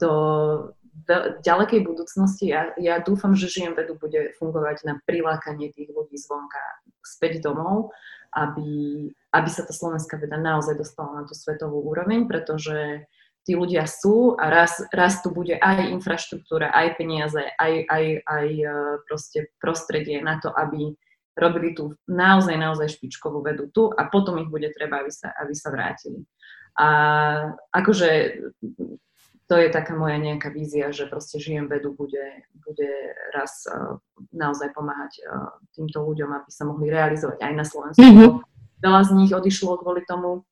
[0.00, 0.12] do
[1.44, 2.50] ďalekej budúcnosti.
[2.50, 6.60] Ja, ja dúfam, že žijem vedu bude fungovať na prilákanie tých ľudí zvonka
[7.04, 7.92] späť domov
[8.34, 13.06] aby, aby sa tá slovenská veda naozaj dostala na tú svetovú úroveň, pretože
[13.42, 18.48] tí ľudia sú a raz, raz tu bude aj infraštruktúra, aj peniaze, aj, aj, aj
[18.52, 18.68] e,
[19.08, 20.94] proste prostredie na to, aby
[21.34, 25.54] robili tú naozaj, naozaj špičkovú vedu tu a potom ich bude treba, aby sa, aby
[25.56, 26.20] sa vrátili.
[26.76, 26.86] A
[27.74, 28.08] akože
[29.50, 32.90] to je taká moja nejaká vízia, že proste žijem vedu bude, bude
[33.34, 33.98] raz uh,
[34.30, 37.98] naozaj pomáhať uh, týmto ľuďom, aby sa mohli realizovať aj na Slovensku.
[37.98, 38.30] Mm-hmm.
[38.78, 40.46] Veľa z nich odišlo kvôli tomu,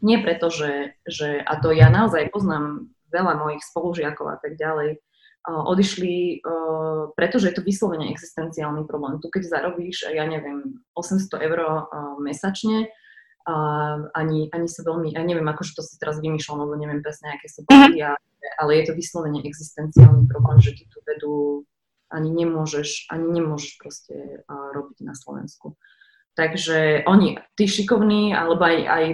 [0.00, 4.96] nie preto, že, že a to ja naozaj poznám veľa mojich spolužiakov a tak ďalej,
[4.96, 9.20] uh, odišli, uh, pretože je to vyslovene existenciálny problém.
[9.20, 12.88] Tu keď zarobíš, ja neviem, 800 eur uh, mesačne,
[13.46, 13.54] a
[14.14, 17.50] ani, ani sa veľmi, ja neviem, akože to si teraz vymýšľam, lebo neviem presne, aké
[17.50, 18.16] sú platy, mm
[18.58, 21.62] ale je to vyslovene existenciálny problém, že ty tú vedu
[22.10, 25.78] ani nemôžeš, ani nemôžeš proste robiť na Slovensku.
[26.32, 29.04] Takže oni, tí šikovní, alebo aj, aj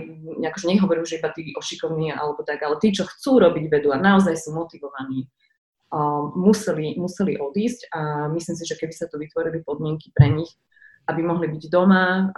[0.49, 3.99] akože nehovorím, že iba tí ošikovní, alebo tak, ale tí, čo chcú robiť vedu a
[3.99, 5.27] naozaj sú motivovaní,
[5.91, 10.55] uh, museli, museli odísť a myslím si, že keby sa tu vytvorili podmienky pre nich,
[11.09, 12.31] aby mohli byť doma,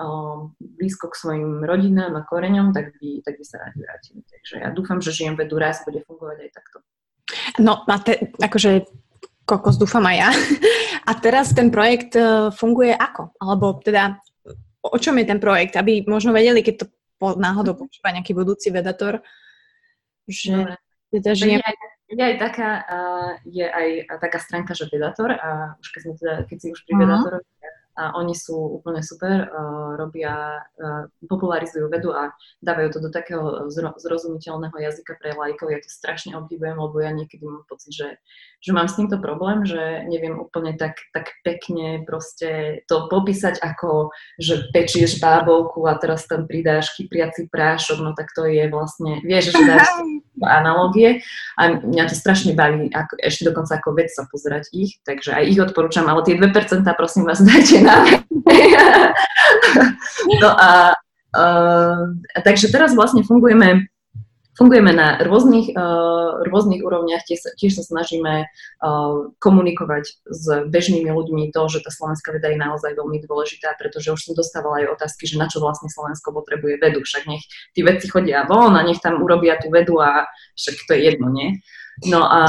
[0.59, 4.21] blízko k svojim rodinám a koreňom, tak by, tak by sa rádi vrátili.
[4.23, 6.79] Takže ja dúfam, že žijem vedu raz bude fungovať aj takto.
[7.59, 8.87] No, a te, akože
[9.43, 10.31] kokos dúfam aj ja.
[11.11, 13.35] A teraz ten projekt e, funguje ako?
[13.43, 14.23] Alebo teda,
[14.87, 15.75] o čom je ten projekt?
[15.75, 16.87] Aby možno vedeli, keď to
[17.19, 17.81] po, náhodou mhm.
[17.83, 19.19] počúva nejaký budúci vedator,
[20.31, 20.79] že
[21.11, 21.59] teda žijem...
[21.59, 26.15] Je, je aj taká, uh, je aj taká stránka, že vedator a už keď, sme
[26.19, 27.03] teda, keď si už pri uh-huh.
[27.07, 27.51] vedatorovi,
[27.99, 32.31] a oni sú úplne super, uh, robia, uh, popularizujú vedu a
[32.63, 35.75] dávajú to do takého zro- zrozumiteľného jazyka pre lajkov.
[35.75, 38.09] Ja to strašne obdivujem, lebo ja niekedy mám pocit, že,
[38.63, 44.15] že mám s týmto problém, že neviem úplne tak, tak pekne proste to popísať ako,
[44.39, 49.53] že pečieš bábovku a teraz tam pridáš kypriaci prášok, no tak to je vlastne, vieš,
[49.57, 49.89] že dáš
[50.47, 51.21] analogie
[51.59, 55.61] a mňa to strašne baví, ako, ešte dokonca ako vedca pozerať ich, takže aj ich
[55.61, 57.97] odporúčam, ale tie 2% prosím vás dajte na
[60.41, 60.95] No a
[61.37, 62.01] uh,
[62.41, 63.91] takže teraz vlastne fungujeme
[64.59, 71.55] Fungujeme na rôznych, uh, rôznych úrovniach, tiež, tiež sa snažíme uh, komunikovať s bežnými ľuďmi.
[71.55, 75.31] To, že tá slovenská veda je naozaj veľmi dôležitá, pretože už som dostávala aj otázky,
[75.31, 78.99] že na čo vlastne Slovensko potrebuje vedu, však nech tí vedci chodia von a nech
[78.99, 80.27] tam urobia tú vedu a
[80.59, 81.63] však to je jedno, nie?
[82.01, 82.41] No a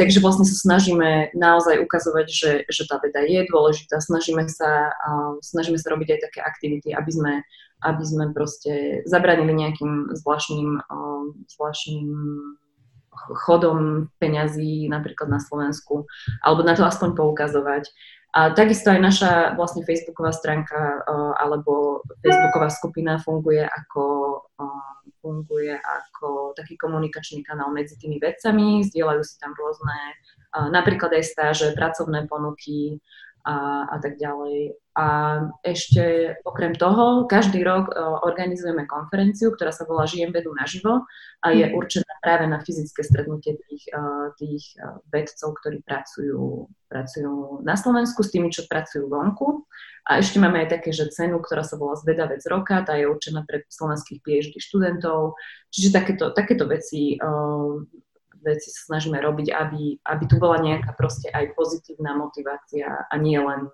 [0.00, 5.36] takže vlastne sa snažíme naozaj ukazovať, že, že tá veda je dôležitá, snažíme sa, uh,
[5.44, 7.32] snažíme sa robiť aj také aktivity, aby sme
[7.84, 10.80] aby sme proste zabranili nejakým zvláštnym,
[11.44, 12.08] zvláštnym
[13.44, 16.08] chodom peňazí napríklad na Slovensku,
[16.40, 17.88] alebo na to aspoň poukazovať.
[18.36, 21.04] A takisto aj naša vlastne facebooková stránka
[21.40, 24.04] alebo facebooková skupina funguje ako,
[25.26, 29.98] funguje ako taký komunikačný kanál medzi tými vedcami, zdieľajú si tam rôzne
[30.70, 33.02] napríklad aj stáže, pracovné ponuky,
[33.46, 34.74] a, a tak ďalej.
[34.96, 35.06] A
[35.60, 41.04] ešte okrem toho, každý rok uh, organizujeme konferenciu, ktorá sa volá Žijem vedu naživo
[41.44, 41.76] a je mhm.
[41.76, 48.24] určená práve na fyzické stretnutie tých, uh, tých uh, vedcov, ktorí pracujú, pracujú na Slovensku
[48.24, 49.68] s tými, čo pracujú vonku.
[50.08, 53.44] A ešte máme aj také, že cenu, ktorá sa volá Zvedavec roka, tá je určená
[53.44, 55.36] pre slovenských PhD študentov.
[55.74, 57.20] Čiže takéto, takéto veci
[58.46, 63.34] veci sa snažíme robiť, aby, aby tu bola nejaká proste aj pozitívna motivácia a nie
[63.42, 63.66] len,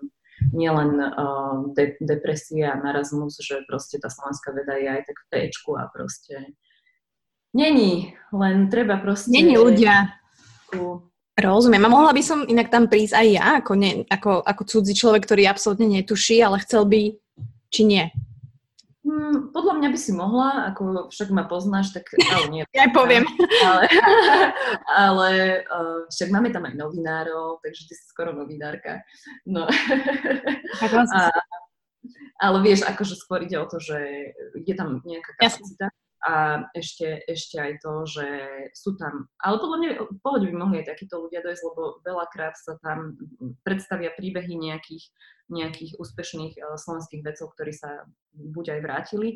[0.53, 5.17] nie len uh, de, depresia a narazmus, že proste tá slovenská veda je aj tak
[5.17, 6.57] v téčku a proste
[7.53, 9.31] není, len treba proste...
[9.31, 10.17] Není ľudia.
[11.33, 11.85] Rozumiem.
[11.85, 15.25] A mohla by som inak tam prísť aj ja, ako, ne, ako, ako cudzí človek,
[15.25, 17.17] ktorý absolútne netuší, ale chcel by,
[17.73, 18.05] či nie?
[19.13, 22.63] Hmm, podľa mňa by si mohla, ako však ma poznáš, tak ale nie.
[22.73, 23.21] ja poviem.
[23.63, 23.85] Ale,
[24.89, 25.29] ale
[25.69, 29.05] uh, však máme tam aj novinárov, takže ty si skoro novinárka.
[29.45, 29.69] No.
[31.13, 31.29] A,
[32.41, 33.95] ale vieš, akože skôr ide o to, že
[34.67, 35.87] je tam nejaká kapacita.
[35.87, 38.27] Jasne a ešte, ešte aj to, že
[38.71, 42.55] sú tam, ale podľa mňa v pohode by mohli aj takíto ľudia dojsť, lebo veľakrát
[42.55, 43.19] sa tam
[43.67, 45.03] predstavia príbehy nejakých,
[45.51, 49.29] nejakých úspešných uh, slovenských vedcov, ktorí sa buď aj vrátili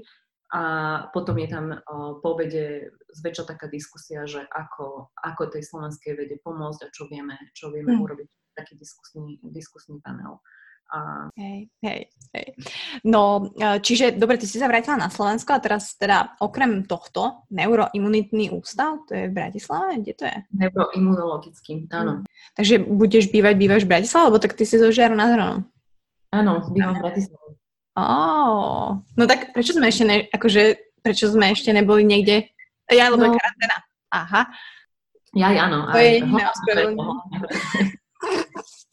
[0.55, 0.63] a
[1.11, 6.39] potom je tam uh, po obede zväčša taká diskusia, že ako, ako tej slovenskej vede
[6.39, 7.99] pomôcť a čo vieme, čo vieme mm.
[7.99, 10.39] urobiť taký diskusný, diskusný panel.
[10.87, 11.27] A...
[11.35, 12.47] Hej, hej, hej.
[13.03, 17.43] No, e, čiže, dobre, ty si sa vrátila na Slovensko a teraz teda okrem tohto
[17.51, 19.99] neuroimunitný ústav, to je v Bratislave?
[19.99, 20.37] Kde to je?
[20.55, 22.23] Neuroimunologický, áno.
[22.23, 22.25] Hmm.
[22.55, 25.67] Takže budeš bývať, bývaš v Bratislave, lebo tak ty si zo Žiaru nad Hronom.
[26.31, 27.47] Áno, bývam v Bratislave.
[27.97, 32.45] Oh, no tak prečo sme ešte, ne, akože, prečo sme ešte neboli niekde?
[32.87, 33.33] Ja, lebo no.
[33.33, 33.77] je karanténa.
[34.13, 34.45] Aha.
[35.35, 35.91] Ja, áno.
[35.91, 36.23] To je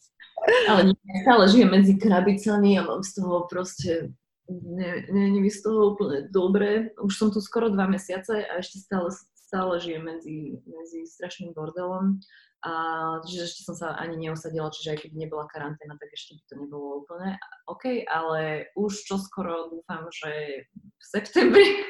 [0.69, 4.13] Ale nie, stále žijem medzi krabicami a mám z toho proste,
[4.49, 6.93] nie, nie z toho úplne dobre.
[7.01, 12.21] Už som tu skoro dva mesiace a ešte stále, stále žijem medzi, medzi strašným bordelom.
[12.65, 12.71] A
[13.21, 16.53] čiže ešte som sa ani neusadila, čiže aj keby nebola karanténa, tak ešte by to
[16.57, 17.37] nebolo úplne
[17.69, 21.85] OK, ale už čo skoro dúfam, že v septembri.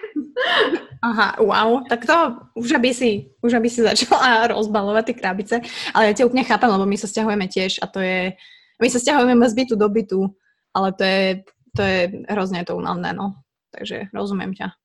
[0.99, 2.15] Aha, wow, tak to
[2.59, 5.55] už aby si, už aby si začala rozbalovať tie krabice,
[5.95, 8.35] ale ja ťa úplne chápem, lebo my sa stiahujeme tiež a to je,
[8.83, 10.27] my sa stiahujeme z bytu do bytu,
[10.75, 11.25] ale to je,
[11.71, 13.39] to je hrozne to unavné, no.
[13.71, 14.75] Takže rozumiem ťa.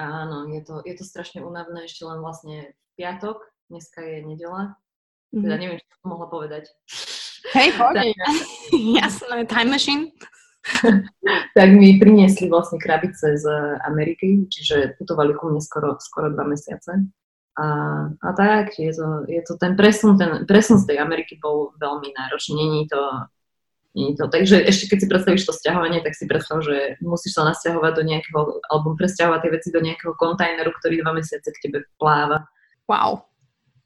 [0.00, 4.80] Áno, je to, je to strašne unavné ešte len vlastne piatok, dneska je nedela,
[5.30, 5.42] Mm-hmm.
[5.46, 6.64] Teda neviem, čo som mohla povedať.
[7.54, 8.10] Hej, poďme.
[8.98, 10.04] Jasné, time machine.
[11.56, 13.46] tak mi priniesli vlastne krabice z
[13.88, 17.08] Ameriky, čiže putovali ku mne skoro, skoro dva mesiace.
[17.58, 17.66] A,
[18.12, 22.12] a tak, je to, je to ten presun, ten presun z tej Ameriky bol veľmi
[22.12, 22.56] náročný.
[22.56, 23.02] Není to,
[23.96, 24.28] není to.
[24.28, 28.02] Takže ešte keď si predstavíš to stiahovanie, tak si predstav, že musíš sa nasťahovať do
[28.06, 32.48] nejakého, alebo presťahovať tie veci do nejakého kontajneru, ktorý dva mesiace k tebe pláva.
[32.88, 33.29] Wow.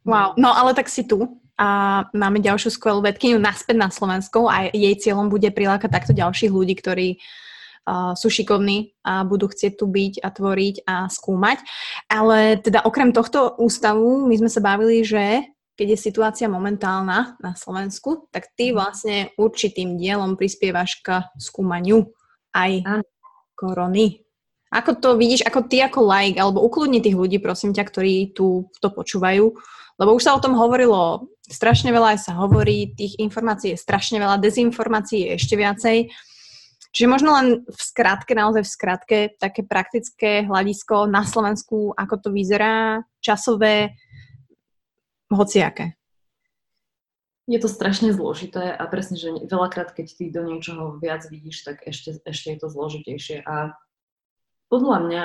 [0.04, 4.68] Wow, no ale tak si tu a máme ďalšiu skvelú vedkyňu naspäť na Slovensku a
[4.68, 9.86] jej cieľom bude prilákať takto ďalších ľudí, ktorí uh, sú šikovní a budú chcieť tu
[9.86, 11.62] byť a tvoriť a skúmať.
[12.10, 17.52] Ale teda okrem tohto ústavu my sme sa bavili, že keď je situácia momentálna na
[17.54, 18.74] Slovensku, tak ty Mhm.
[18.74, 22.14] vlastne určitým dielom prispievaš k skúmaniu
[22.54, 22.82] aj
[23.58, 24.22] korony.
[24.74, 28.66] Ako to vidíš, ako ty ako like, alebo ukludni tých ľudí, prosím ťa, ktorí tu
[28.82, 29.54] to počúvajú,
[29.98, 34.16] lebo už sa o tom hovorilo strašne veľa, aj sa hovorí, tých informácií je strašne
[34.16, 35.98] veľa, dezinformácií je ešte viacej.
[36.94, 42.28] Čiže možno len v skratke, naozaj v skratke, také praktické hľadisko na Slovensku, ako to
[42.30, 43.98] vyzerá, časové,
[45.26, 45.98] hociaké.
[47.44, 51.84] Je to strašne zložité a presne, že veľakrát, keď ty do niečoho viac vidíš, tak
[51.84, 53.44] ešte, ešte je to zložitejšie.
[53.44, 53.76] A
[54.72, 55.24] podľa mňa,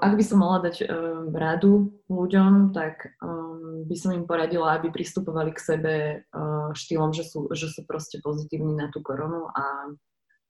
[0.00, 4.88] ak by som mala dať uh, radu ľuďom, tak um, by som im poradila, aby
[4.88, 5.94] pristupovali k sebe
[6.24, 9.64] uh, štýlom, že sú, že sú proste pozitívni na tú koronu a,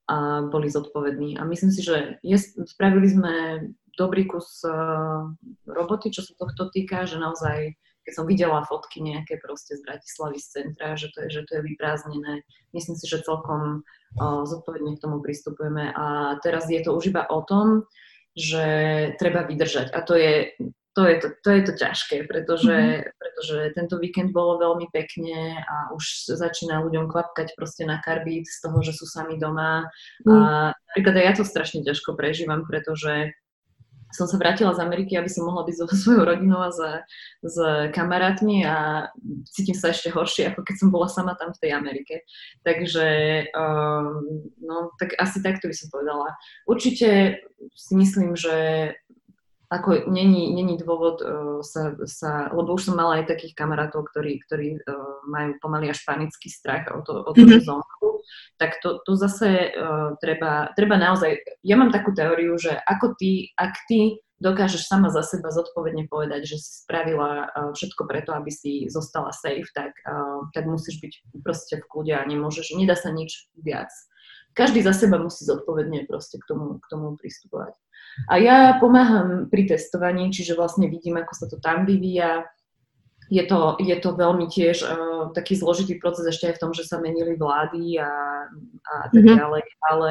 [0.06, 1.40] a boli zodpovední.
[1.40, 2.38] A myslím si, že je,
[2.70, 3.34] spravili sme
[3.98, 4.62] dobrý kus
[5.66, 10.40] roboty, čo sa tohto týka, že naozaj keď som videla fotky nejaké proste z Bratislavy
[10.40, 12.42] z centra, že to je, že to je vyprázdnené.
[12.72, 17.28] Myslím si, že celkom uh, zodpovedne k tomu pristupujeme a teraz je to už iba
[17.28, 17.84] o tom,
[18.34, 18.64] že
[19.18, 20.54] treba vydržať a to je
[20.90, 23.14] to je to, to, je to ťažké, pretože, mm-hmm.
[23.14, 28.58] pretože tento víkend bolo veľmi pekne a už začína ľuďom klapkať proste na karbít z
[28.58, 29.86] toho, že sú sami doma.
[30.26, 30.34] Mm.
[30.34, 30.40] A
[30.74, 33.30] napríklad aj ja to strašne ťažko prežívam, pretože
[34.10, 36.80] som sa vrátila z Ameriky, aby som mohla byť so svojou rodinou a s,
[37.42, 37.56] s
[37.94, 39.08] kamarátmi a
[39.50, 42.26] cítim sa ešte horšie, ako keď som bola sama tam v tej Amerike.
[42.66, 43.06] Takže,
[43.54, 46.34] um, no, tak asi takto by som povedala.
[46.66, 47.40] Určite
[47.74, 48.90] si myslím, že
[49.70, 54.42] ako není, není dôvod uh, sa, sa, lebo už som mala aj takých kamarátov, ktorí,
[54.42, 57.62] ktorí uh, majú pomaly až panický strach o to, o to mm-hmm.
[57.62, 58.09] zónku,
[58.58, 63.50] tak to, to zase uh, treba, treba naozaj, ja mám takú teóriu, že ako ty,
[63.56, 68.48] ak ty dokážeš sama za seba zodpovedne povedať, že si spravila uh, všetko preto, aby
[68.48, 71.12] si zostala safe, tak, uh, tak musíš byť
[71.44, 73.92] proste v kľude a nemôžeš, nedá sa nič viac.
[74.56, 77.74] Každý za seba musí zodpovedne proste k tomu, k tomu pristupovať.
[78.26, 82.50] A ja pomáham pri testovaní, čiže vlastne vidím, ako sa to tam vyvíja.
[83.30, 86.82] Je to, je to veľmi tiež uh, taký zložitý proces ešte aj v tom, že
[86.82, 88.10] sa menili vlády a,
[88.82, 89.38] a tak mm-hmm.
[89.38, 90.10] ďalej, ale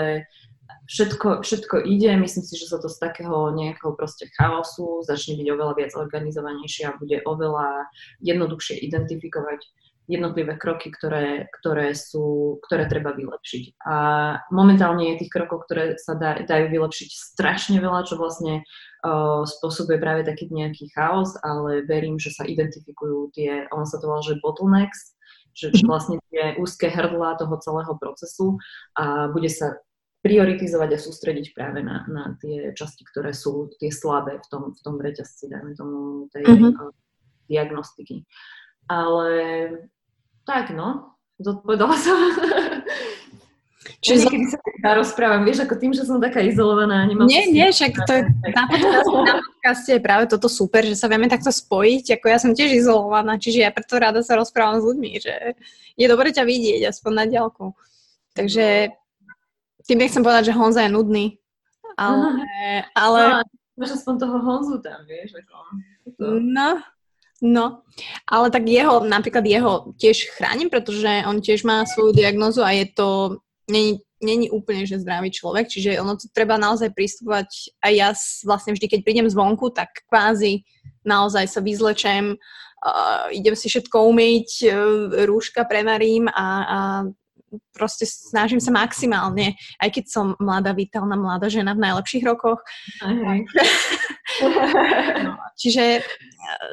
[0.88, 5.48] všetko, všetko ide, myslím si, že sa to z takého nejakého proste chaosu začne byť
[5.52, 7.92] oveľa viac organizovanejšie a bude oveľa
[8.24, 9.62] jednoduchšie identifikovať
[10.10, 13.78] jednotlivé kroky, ktoré, ktoré, sú, ktoré treba vylepšiť.
[13.86, 13.96] A
[14.50, 18.66] momentálne je tých krokov, ktoré sa dá, dajú vylepšiť strašne veľa, čo vlastne
[19.48, 24.20] spôsobuje práve taký nejaký chaos, ale verím, že sa identifikujú tie, ono sa to volá,
[24.20, 25.16] že bottlenecks,
[25.56, 28.60] že, že vlastne tie úzke hrdlá toho celého procesu
[29.00, 29.80] a bude sa
[30.20, 34.82] prioritizovať a sústrediť práve na, na tie časti, ktoré sú tie slabé v tom, v
[34.84, 36.92] tom reťazci, dajme tomu tej uh,
[37.48, 38.28] diagnostiky.
[38.92, 39.32] Ale
[40.44, 42.20] tak no, zodpovedala som.
[43.80, 47.08] Čiže niekedy sa ja rozprávam, vieš, ako tým, že som taká izolovaná.
[47.08, 51.00] Nemám nie, nie, však to je na podcaste, na podcaste je práve toto super, že
[51.00, 54.84] sa vieme takto spojiť, ako ja som tiež izolovaná, čiže ja preto rada sa rozprávam
[54.84, 55.56] s ľuďmi, že
[55.96, 57.72] je dobre ťa vidieť, aspoň na diálku.
[58.36, 58.92] Takže
[59.88, 61.26] tým nechcem povedať, že Honza je nudný,
[61.96, 62.44] ale...
[63.00, 63.20] ale...
[63.32, 65.56] No, máš aspoň toho Honzu tam, vieš, ako...
[66.44, 66.84] No,
[67.40, 67.88] No,
[68.28, 72.92] ale tak jeho, napríklad jeho tiež chránim, pretože on tiež má svoju diagnozu a je
[72.92, 78.10] to, není, není úplne, že zdravý človek, čiže ono to treba naozaj pristupovať aj ja
[78.44, 80.68] vlastne vždy, keď prídem zvonku, tak kvázi
[81.08, 84.74] naozaj sa vyzlečem, uh, idem si všetko umyť, uh,
[85.24, 86.80] rúška premarím a, a
[87.74, 92.62] proste snažím sa maximálne, aj keď som mladá, vitálna mladá žena v najlepších rokoch.
[93.02, 93.40] Aj,
[95.26, 96.06] no, čiže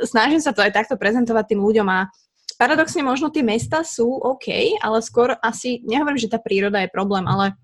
[0.04, 2.10] snažím sa to aj takto prezentovať tým ľuďom a
[2.56, 7.24] paradoxne možno tie mesta sú OK, ale skôr asi, nehovorím, že tá príroda je problém,
[7.28, 7.56] ale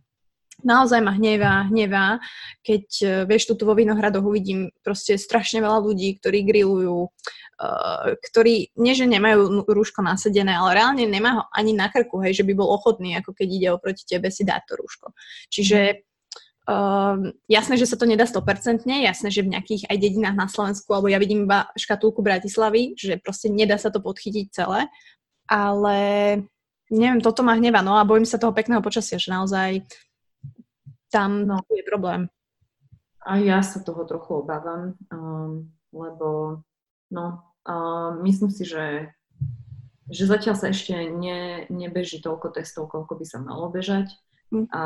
[0.62, 2.22] naozaj ma hnevá, hnevá,
[2.62, 2.84] keď,
[3.26, 9.11] vieš, tu vo Vinohradoch uvidím proste strašne veľa ľudí, ktorí grillujú, uh, ktorí, nie že
[9.11, 13.18] nemajú rúško nasedené, ale reálne nemá ho ani na krku, hej, že by bol ochotný,
[13.18, 15.07] ako keď ide oproti tebe si dať to rúško.
[15.51, 16.07] Čiže
[16.62, 20.94] Uh, jasné, že sa to nedá 100%, jasné, že v nejakých aj dedinách na Slovensku,
[20.94, 24.86] alebo ja vidím iba škatulku Bratislavy, že proste nedá sa to podchytiť celé,
[25.50, 25.98] ale
[26.86, 29.82] neviem, toto ma hneva, no a bojím sa toho pekného počasia, že naozaj
[31.10, 31.66] tam no.
[31.66, 32.30] je problém.
[33.26, 36.62] A ja sa toho trochu obávam, um, lebo
[37.10, 37.24] no,
[37.66, 39.10] uh, myslím si, že
[40.12, 44.12] že zatiaľ sa ešte ne, nebeží toľko testov, koľko by sa malo bežať.
[44.53, 44.68] Mm.
[44.70, 44.82] A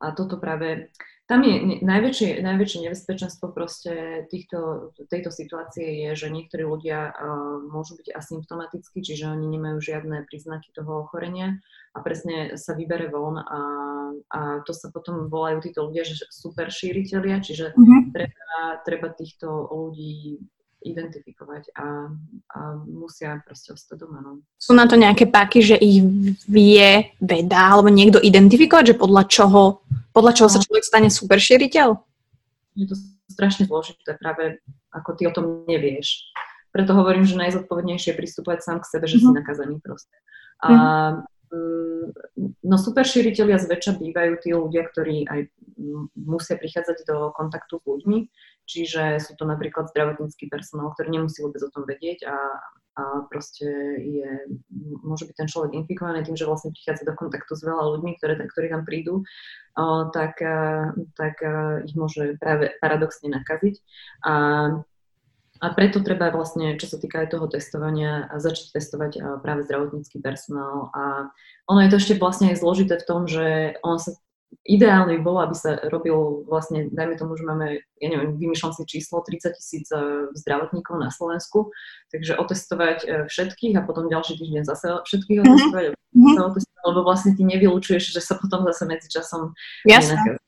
[0.00, 0.88] a toto práve,
[1.28, 8.00] tam je najväčšie, najväčšie nebezpečenstvo proste týchto, tejto situácie je, že niektorí ľudia uh, môžu
[8.00, 11.60] byť asymptomatickí, čiže oni nemajú žiadne príznaky toho ochorenia
[11.92, 13.60] a presne sa vybere von a,
[14.32, 18.16] a to sa potom volajú títo ľudia, že super šíriteľia, čiže mm-hmm.
[18.16, 20.40] treba, treba týchto ľudí
[20.80, 22.08] identifikovať a,
[22.56, 22.58] a
[22.88, 24.24] musia proste ostať doma.
[24.24, 24.30] No.
[24.56, 26.00] Sú na to nejaké páky, že ich
[26.48, 30.64] vie veda alebo niekto identifikovať, že podľa čoho podľa čoho sa no.
[30.66, 31.94] človek stane super šíriteľ?
[32.78, 32.96] Je to
[33.30, 34.58] strašne zložité, práve
[34.90, 36.30] ako ty o tom nevieš.
[36.70, 39.26] Preto hovorím, že najzodpovednejšie je pristupovať sám k sebe, že mm-hmm.
[39.26, 39.38] si mhm.
[39.42, 40.16] nakazený proste.
[40.62, 42.62] A mm-hmm.
[42.62, 45.40] no super šíriteľia zväčša bývajú tí ľudia, ktorí aj
[46.14, 48.18] musia prichádzať do kontaktu s ľuďmi,
[48.70, 52.38] čiže sú to napríklad zdravotnícky personál, ktorý nemusí vôbec o tom vedieť a
[53.00, 53.64] a proste
[54.02, 54.30] je,
[55.06, 58.34] môže byť ten človek infikovaný tým, že vlastne prichádza do kontaktu s veľa ľuďmi, ktoré,
[58.36, 59.22] ktorí tam prídu,
[60.12, 63.78] tak, a, tak a, ich môže práve paradoxne nakaziť.
[64.26, 64.34] A,
[65.60, 69.12] a preto treba vlastne, čo sa týka aj toho testovania, začať testovať
[69.44, 70.90] práve zdravotnícky personál.
[70.90, 71.30] A
[71.70, 74.18] ono je to ešte vlastne aj zložité v tom, že on sa
[74.66, 78.82] ideálne by bolo, aby sa robil vlastne, dajme tomu, že máme, ja neviem, vymýšľam si
[78.86, 81.70] číslo 30 tisíc e, zdravotníkov na Slovensku,
[82.10, 85.46] takže otestovať e, všetkých a potom ďalší týždeň zase všetkých mhm.
[85.46, 86.48] otestovať, mm-hmm.
[86.50, 89.52] otestovať lebo vlastne ty nevylučuješ, že sa potom zase medzi časom
[89.84, 90.40] Jasne.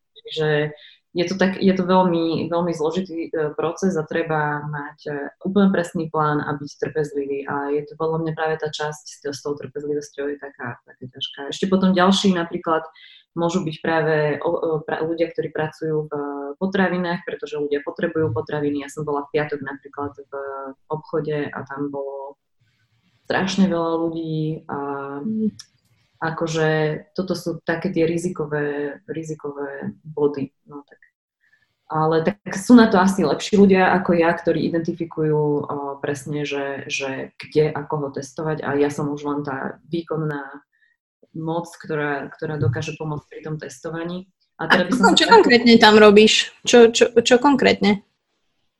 [1.12, 5.12] Je to, tak, je to veľmi, veľmi zložitý e, proces a treba mať
[5.44, 9.38] úplne presný plán a byť trpezlivý a je to podľa mňa práve tá časť s
[9.44, 11.40] tou trpezlivosťou je taká, taká ťažká.
[11.52, 12.88] Ešte potom ďalší napríklad
[13.32, 14.36] môžu byť práve
[14.84, 16.12] ľudia, ktorí pracujú v
[16.60, 18.84] potravinách, pretože ľudia potrebujú potraviny.
[18.84, 20.32] Ja som bola v piatok napríklad v
[20.92, 22.36] obchode a tam bolo
[23.24, 24.78] strašne veľa ľudí a
[26.22, 26.68] akože
[27.18, 30.54] toto sú také tie rizikové, rizikové body.
[30.70, 31.00] No, tak.
[31.92, 36.88] Ale tak sú na to asi lepší ľudia ako ja, ktorí identifikujú o, presne, že,
[36.88, 40.64] že kde a koho testovať a ja som už len tá výkonná
[41.36, 44.28] moc, ktorá, ktorá dokáže pomôcť pri tom testovaní.
[44.60, 45.34] A, teda by som čo tak...
[45.40, 46.52] konkrétne tam robíš?
[46.62, 48.04] Čo, čo, čo konkrétne?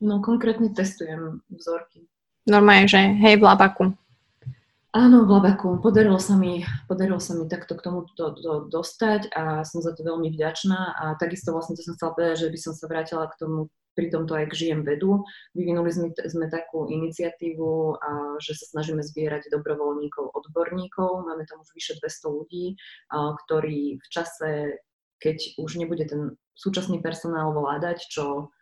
[0.03, 2.07] No konkrétne testujem vzorky.
[2.47, 3.95] Normálne, že hej, v labaku.
[4.93, 5.81] Áno, v labaku.
[5.81, 9.97] Podarilo sa mi, podarilo sa mi takto k tomu to, to dostať a som za
[9.97, 11.01] to veľmi vďačná.
[11.01, 14.09] A takisto vlastne to som chcela povedať, že by som sa vrátila k tomu pri
[14.09, 15.25] tomto aj k Žijem vedu.
[15.53, 21.29] Vyvinuli sme, sme takú iniciatívu, a, že sa snažíme zbierať dobrovoľníkov, odborníkov.
[21.29, 22.67] Máme tam už vyše 200 ľudí,
[23.13, 24.81] a, ktorí v čase,
[25.21, 28.53] keď už nebude ten súčasný personál vládať, čo,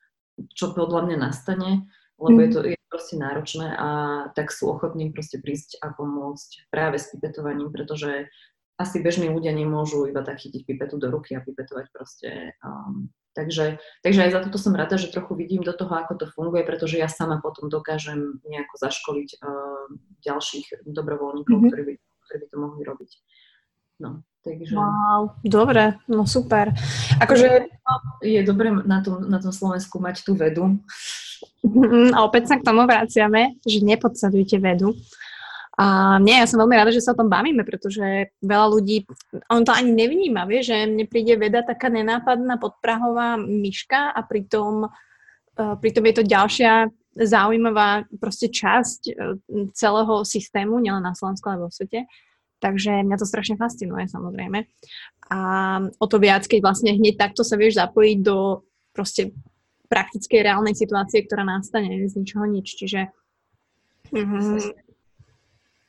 [0.54, 2.68] čo podľa mňa nastane, lebo je to mhm.
[2.74, 3.88] je proste náročné a
[4.34, 8.28] tak sú ochotní proste prísť a pomôcť práve s pipetovaním, pretože
[8.80, 13.78] asi bežní ľudia nemôžu iba tak chytiť pipetu do ruky a pipetovať proste um, Takže,
[14.02, 16.98] takže aj za toto som rada, že trochu vidím do toho, ako to funguje, pretože
[16.98, 19.86] ja sama potom dokážem nejako zaškoliť uh,
[20.26, 21.70] ďalších dobrovoľníkov, mm-hmm.
[21.70, 21.94] ktorí, by,
[22.26, 23.10] ktorí by to mohli robiť.
[24.00, 24.74] No, takže...
[24.74, 26.74] Wow, dobre, no super.
[27.22, 27.70] Akože...
[28.24, 30.80] Je dobre na tom, na tom Slovensku mať tú vedu.
[32.16, 34.96] A opäť sa k tomu vraciame, že nepodsadujte vedu.
[35.80, 39.08] A nie, ja som veľmi rada, že sa o tom bavíme, pretože veľa ľudí,
[39.48, 44.92] on to ani nevníma, vie, že mne príde veda taká nenápadná podprahová myška a pritom,
[44.92, 49.40] uh, pritom je to ďalšia zaujímavá proste časť uh,
[49.72, 52.04] celého systému, nielen na Slovensku, ale vo svete.
[52.60, 54.68] Takže mňa to strašne fascinuje, samozrejme.
[55.32, 55.38] A
[55.96, 59.32] o to viac, keď vlastne hneď takto sa vieš zapojiť do proste
[59.88, 62.68] praktickej, reálnej situácie, ktorá nastane z ničoho nič.
[62.76, 63.08] Čiže
[64.12, 64.89] mm,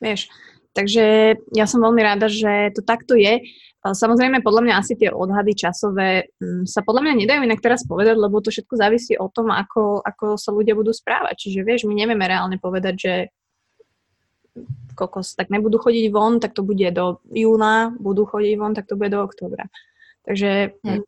[0.01, 0.33] Vieš,
[0.73, 3.45] takže ja som veľmi rada, že to takto je.
[3.81, 8.13] Samozrejme, podľa mňa asi tie odhady časové mm, sa podľa mňa nedajú inak teraz povedať,
[8.13, 11.49] lebo to všetko závisí o tom, ako, ako sa ľudia budú správať.
[11.49, 13.13] Čiže vieš, my nevieme reálne povedať, že
[14.93, 18.93] kokos, tak nebudú chodiť von, tak to bude do júna, budú chodiť von, tak to
[18.99, 19.65] bude do októbra.
[20.29, 20.77] Takže...
[20.85, 21.01] Nie.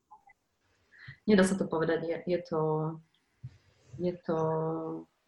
[1.23, 2.61] Nedá sa to povedať, je, je to,
[3.95, 4.37] je to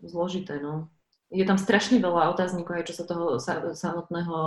[0.03, 0.91] zložité, no
[1.35, 3.35] je tam strašne veľa otáznikov, aj čo sa toho
[3.75, 4.37] samotného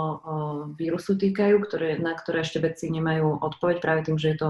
[0.73, 4.49] vírusu týkajú, ktoré, na ktoré ešte vedci nemajú odpoveď práve tým, že je to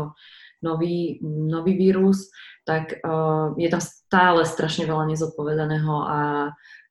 [0.63, 2.31] nový, nový vírus,
[2.63, 6.19] tak uh, je tam stále strašne veľa nezodpovedaného a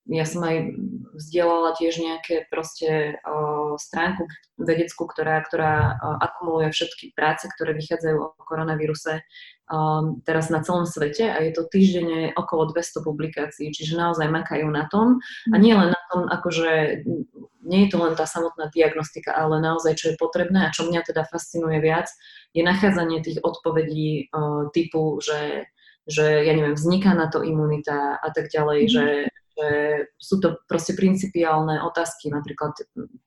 [0.09, 0.73] ja som aj
[1.21, 4.25] vzdielala tiež nejaké proste uh, stránku
[4.57, 9.21] vedeckú, ktorá, ktorá uh, akumuluje všetky práce, ktoré vychádzajú o koronavíruse
[9.69, 14.69] um, teraz na celom svete a je to týždenne okolo 200 publikácií, čiže naozaj makajú
[14.69, 15.21] na tom
[15.53, 15.63] a mhm.
[15.63, 17.05] nie len na tom, akože
[17.69, 21.05] nie je to len tá samotná diagnostika, ale naozaj, čo je potrebné a čo mňa
[21.05, 22.09] teda fascinuje viac,
[22.57, 25.69] je nachádzanie tých odpovedí uh, typu, že,
[26.09, 28.91] že ja neviem, vzniká na to imunita a tak ďalej, mm.
[28.91, 29.69] že, že
[30.17, 32.73] sú to proste principiálne otázky, napríklad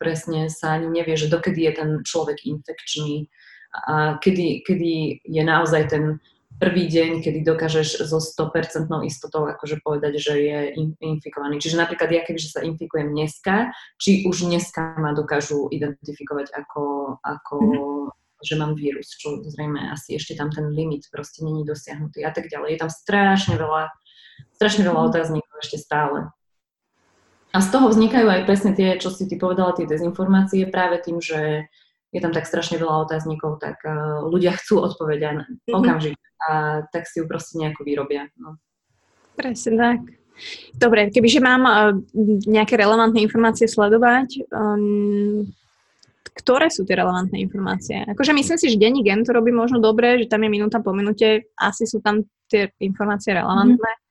[0.01, 3.29] presne sa ani nevie, že dokedy je ten človek infekčný
[3.71, 6.19] a kedy, kedy je naozaj ten
[6.61, 10.59] prvý deň, kedy dokážeš so 100% istotou akože povedať, že je
[11.01, 11.57] infikovaný.
[11.57, 17.53] Čiže napríklad ja kebyže sa infikujem dneska, či už dneska ma dokážu identifikovať ako, ako
[17.57, 18.45] mm-hmm.
[18.45, 22.45] že mám vírus, čo zrejme asi ešte tam ten limit proste není dosiahnutý a tak
[22.45, 22.77] ďalej.
[22.77, 23.89] Je tam strašne veľa,
[24.53, 25.07] strašne veľa mhm.
[25.09, 26.29] otáznikov ešte stále.
[27.51, 31.19] A z toho vznikajú aj presne tie, čo si ty povedala, tie dezinformácie práve tým,
[31.19, 31.67] že
[32.11, 35.71] je tam tak strašne veľa otáznikov, tak uh, ľudia chcú odpovedať mm-hmm.
[35.71, 38.27] okamžite a tak si ju proste nejako vyrobia.
[38.35, 38.59] No.
[39.39, 39.99] Presne tak.
[40.75, 41.95] Dobre, kebyže mám uh,
[42.47, 45.47] nejaké relevantné informácie sledovať, um,
[46.35, 48.03] ktoré sú tie relevantné informácie?
[48.07, 50.91] Akože myslím si, že denní gen to robí možno dobre, že tam je minúta po
[50.91, 53.79] minúte, asi sú tam tie informácie relevantné.
[53.79, 54.09] Mm-hmm.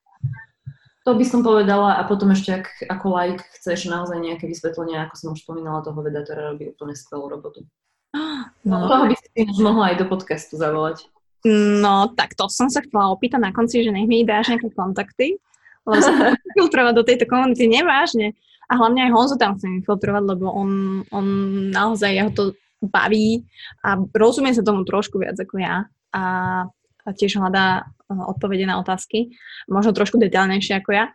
[1.08, 5.14] To by som povedala a potom ešte, ak ako like chceš naozaj nejaké vysvetlenie, ako
[5.16, 7.64] som už spomínala, toho vedatora robí úplne skvelú robotu.
[8.66, 8.90] No.
[8.90, 11.06] Toho by si mohla aj do podcastu zavolať.
[11.80, 15.40] No, tak to som sa chcela opýtať na konci, že nech mi dáš nejaké kontakty,
[15.88, 18.36] lebo sa filtrovať do tejto komunity nevážne.
[18.70, 21.26] A hlavne aj Honzu tam chcem filtrovať, lebo on, on
[21.74, 22.44] naozaj, jeho to
[22.80, 23.44] baví
[23.84, 25.84] a rozumie sa tomu trošku viac ako ja
[26.16, 26.24] a,
[27.04, 29.36] a tiež hľadá eh, odpovede na otázky,
[29.68, 31.06] možno trošku detaľnejšie ako ja.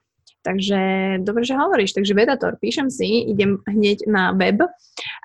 [0.46, 0.80] Takže
[1.26, 1.98] dobre, že hovoríš.
[1.98, 4.62] Takže Vedator, píšem si, idem hneď na web.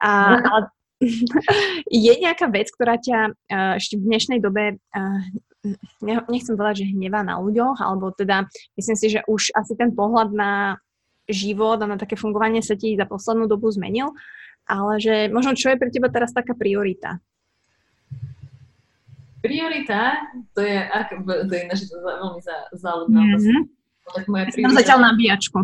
[0.00, 0.72] A, ale
[1.88, 5.20] je nejaká vec, ktorá ťa uh, ešte v dnešnej dobe, uh,
[6.04, 10.32] nechcem povedať, že hnevá na ľuďoch, alebo teda myslím si, že už asi ten pohľad
[10.32, 10.80] na
[11.28, 14.12] život a na také fungovanie sa ti za poslednú dobu zmenil,
[14.68, 17.20] ale že možno čo je pre teba teraz taká priorita?
[19.40, 20.20] Priorita,
[20.52, 22.40] to je, ak, to je naša veľmi
[22.76, 23.60] záľudná mm-hmm.
[24.10, 24.76] Tak moja priorita...
[24.84, 25.58] zatiaľ nabíjačku.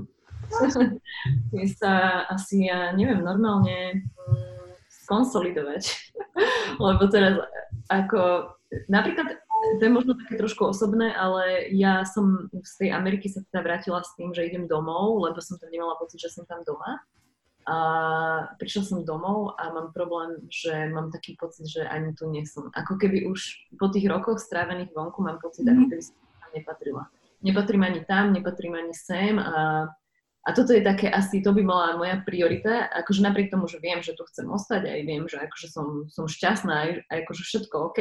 [1.59, 4.07] je sa asi, ja neviem, normálne
[5.07, 5.83] skonsolidovať.
[6.85, 7.39] Lebo teraz
[7.87, 8.51] ako,
[8.91, 9.39] napríklad,
[9.79, 14.03] to je možno také trošku osobné, ale ja som z tej Ameriky sa teda vrátila
[14.03, 17.03] s tým, že idem domov, lebo som tam nemala pocit, že som tam doma.
[17.67, 17.77] A
[18.63, 22.71] prišla som domov a mám problém, že mám taký pocit, že ani tu nie som.
[22.71, 25.75] Ako keby už po tých rokoch strávených vonku mám pocit, mm-hmm.
[25.75, 25.91] ako mhm.
[25.91, 27.03] keby som tam nepatrila.
[27.43, 29.91] Nepatrím ani tam, nepatrím ani sem a
[30.47, 33.99] a toto je také asi, to by mala moja priorita, akože napriek tomu, že viem,
[33.99, 37.75] že tu chcem ostať, aj viem, že akože som, som šťastná, aj, aj akože všetko
[37.91, 38.01] OK,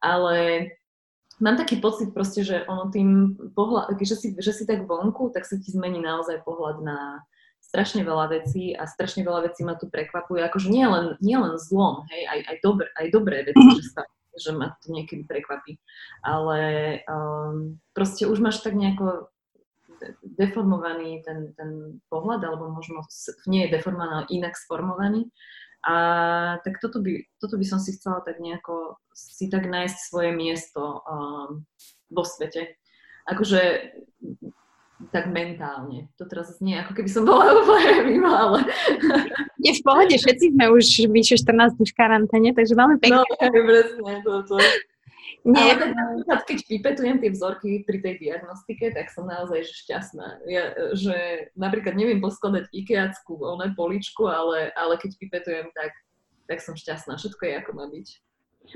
[0.00, 0.36] ale
[1.36, 5.44] mám taký pocit proste, že ono tým pohľad, že si, že si tak vonku, tak
[5.44, 7.20] sa ti zmení naozaj pohľad na
[7.60, 11.60] strašne veľa vecí a strašne veľa vecí ma tu prekvapuje, akože nie len, nie len
[11.60, 14.02] zlom, hej, aj, aj, dobr, aj dobré veci, že sa
[14.36, 15.80] že ma to niekedy prekvapí.
[16.20, 16.60] Ale
[17.08, 19.32] um, proste už máš tak nejako
[20.22, 23.04] deformovaný ten, ten pohľad, alebo možno
[23.48, 25.28] nie je deformovaný, ale inak sformovaný.
[25.86, 25.94] A
[26.66, 31.00] tak toto by, toto by som si chcela tak nejako si tak nájsť svoje miesto
[31.06, 31.62] um,
[32.10, 32.74] vo svete.
[33.26, 33.94] Akože
[35.12, 36.08] tak mentálne.
[36.16, 38.64] To teraz znie, ako keby som bola úplne mimo, ale...
[39.60, 43.20] Je v pohode, všetci sme už vyše 14 dní v karanténe, takže máme pekne.
[43.20, 44.56] No, presne, toto.
[45.46, 45.78] Nie.
[45.78, 50.42] Ale napríklad, keď vypetujem tie vzorky pri tej diagnostike, tak som naozaj šťastná.
[50.50, 55.94] Ja, že napríklad neviem poskladať ikeackú oné poličku, ale, ale keď vypetujem, tak,
[56.50, 57.14] tak som šťastná.
[57.14, 58.06] Všetko je ako má byť.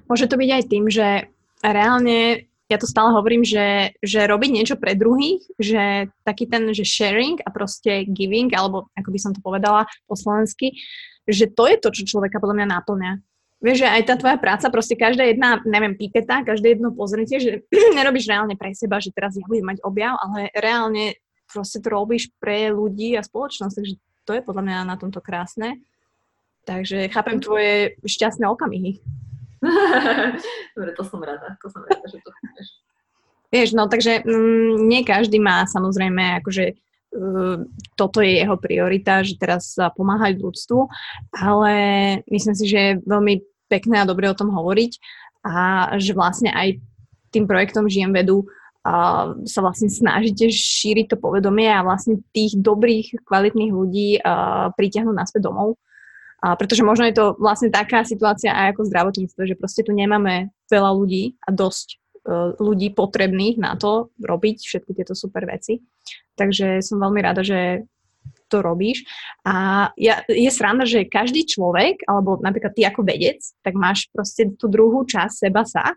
[0.07, 1.27] Môže to byť aj tým, že
[1.67, 6.87] reálne ja to stále hovorím, že, že robiť niečo pre druhých, že taký ten, že
[6.87, 10.79] sharing a proste giving, alebo ako by som to povedala po slovensky,
[11.27, 13.13] že to je to, čo človeka podľa mňa náplňa
[13.61, 17.51] vieš, že aj tá tvoja práca, proste každá jedna, neviem, pipeta, každé jedno pozrietie, že
[17.97, 22.33] nerobíš reálne pre seba, že teraz ja budem mať objav, ale reálne proste to robíš
[22.41, 23.95] pre ľudí a spoločnosť, takže
[24.25, 25.83] to je podľa mňa na tomto krásne.
[26.65, 29.01] Takže chápem tvoje šťastné okamihy.
[30.77, 32.69] Dobre, to som rada, to som rada, že to chápeš.
[33.51, 36.79] Vieš, no takže mm, nie každý má samozrejme akože
[37.19, 37.67] uh,
[37.99, 40.87] toto je jeho priorita, že teraz pomáhať ľudstvu,
[41.35, 41.75] ale
[42.31, 44.99] myslím si, že je veľmi pekné a dobre o tom hovoriť
[45.47, 45.55] a
[45.97, 46.83] že vlastne aj
[47.31, 53.23] tým projektom Žijem vedu uh, sa vlastne snažíte šíriť to povedomie a vlastne tých dobrých,
[53.25, 55.79] kvalitných ľudí uh, pritiahnuť naspäť domov.
[56.41, 60.51] Uh, pretože možno je to vlastne taká situácia aj ako zdravotníctvo, že proste tu nemáme
[60.73, 65.81] veľa ľudí a dosť uh, ľudí potrebných na to robiť všetky tieto super veci.
[66.35, 67.85] Takže som veľmi rada, že
[68.51, 69.07] to robíš.
[69.47, 74.51] A ja, je sranda, že každý človek, alebo napríklad ty ako vedec, tak máš proste
[74.59, 75.95] tú druhú časť seba sa.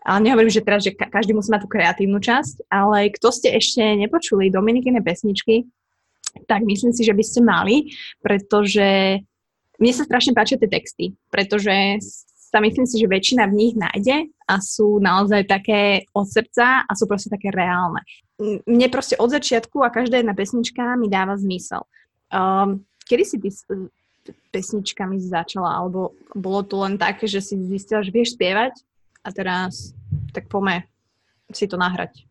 [0.00, 3.82] Ale nehovorím, že teraz, že každý musí mať tú kreatívnu časť, ale kto ste ešte
[4.00, 5.68] nepočuli Dominikine pesničky,
[6.48, 7.90] tak myslím si, že by ste mali,
[8.22, 9.20] pretože
[9.76, 12.00] mne sa strašne páčia tie texty, pretože
[12.50, 16.92] sa myslím si, že väčšina v nich nájde a sú naozaj také od srdca a
[16.98, 18.02] sú proste také reálne.
[18.64, 21.84] Mne proste od začiatku a každá jedna pesnička mi dáva zmysel.
[22.32, 23.68] Um, kedy si ty s
[24.48, 25.76] pesničkami začala?
[25.76, 28.80] Alebo bolo to len také, že si zistila, že vieš spievať
[29.20, 29.92] a teraz
[30.32, 30.88] tak pome
[31.52, 32.24] si to nahrať?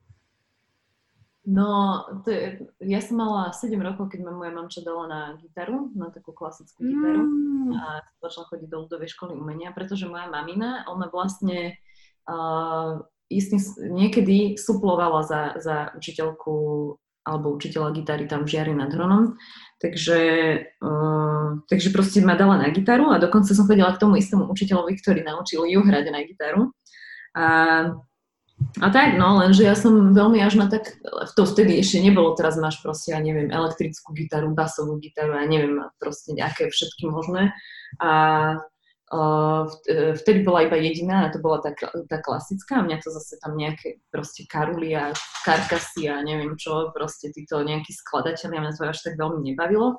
[1.49, 2.43] No, to je,
[2.85, 6.83] ja som mala 7 rokov, keď ma moja mamča dala na gitaru, na takú klasickú
[6.83, 7.73] gitaru mm.
[7.73, 11.79] a začala chodiť do ľudovej školy umenia, pretože moja mamina, ona vlastne
[12.29, 13.61] uh, istým,
[13.93, 16.53] niekedy suplovala za, za učiteľku
[17.29, 19.37] alebo učiteľa gitary tam v Žiari nad Hronom.
[19.77, 20.19] Takže,
[20.81, 24.97] uh, takže proste ma dala na gitaru a dokonca som chodila k tomu istému učiteľovi,
[24.97, 26.73] ktorý naučil ju hrať na gitaru.
[27.37, 27.45] A
[28.83, 30.99] a tak, no, lenže ja som veľmi až na tak,
[31.31, 35.79] to vtedy ešte nebolo, teraz máš proste, ja neviem, elektrickú gitaru, basovú gitaru, ja neviem,
[35.95, 37.55] proste nejaké všetky možné.
[38.03, 38.11] A
[40.21, 41.73] vtedy bola iba jediná a to bola tá,
[42.05, 45.09] tá klasická a mňa to zase tam nejaké proste karuly a
[45.41, 49.97] karkasy a neviem čo, proste títo nejakí skladatelia, mňa to až tak veľmi nebavilo.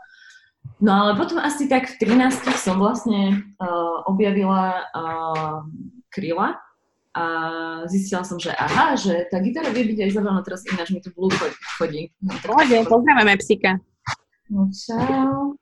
[0.79, 5.65] No ale potom asi tak v 13 som vlastne uh, objavila uh,
[6.15, 6.61] kryla,
[7.11, 7.25] a
[7.91, 11.11] zistila som, že aha, že tá gitara vie byť aj zabavná, teraz ináč mi to
[11.11, 11.27] blú
[11.75, 12.15] chodí.
[12.23, 13.83] No, Pohode, pozdravujeme psika.
[14.47, 15.59] No čau.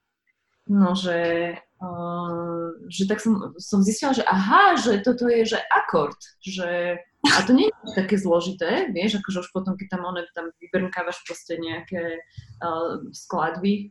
[0.68, 6.18] No, že, uh, že tak som, som zistila, že aha, že toto je, že akord,
[6.42, 10.54] že a to nie je také zložité, vieš, akože už potom, keď tam, one, tam
[10.62, 12.22] vybrnkávaš proste nejaké
[12.62, 13.90] uh, skladby,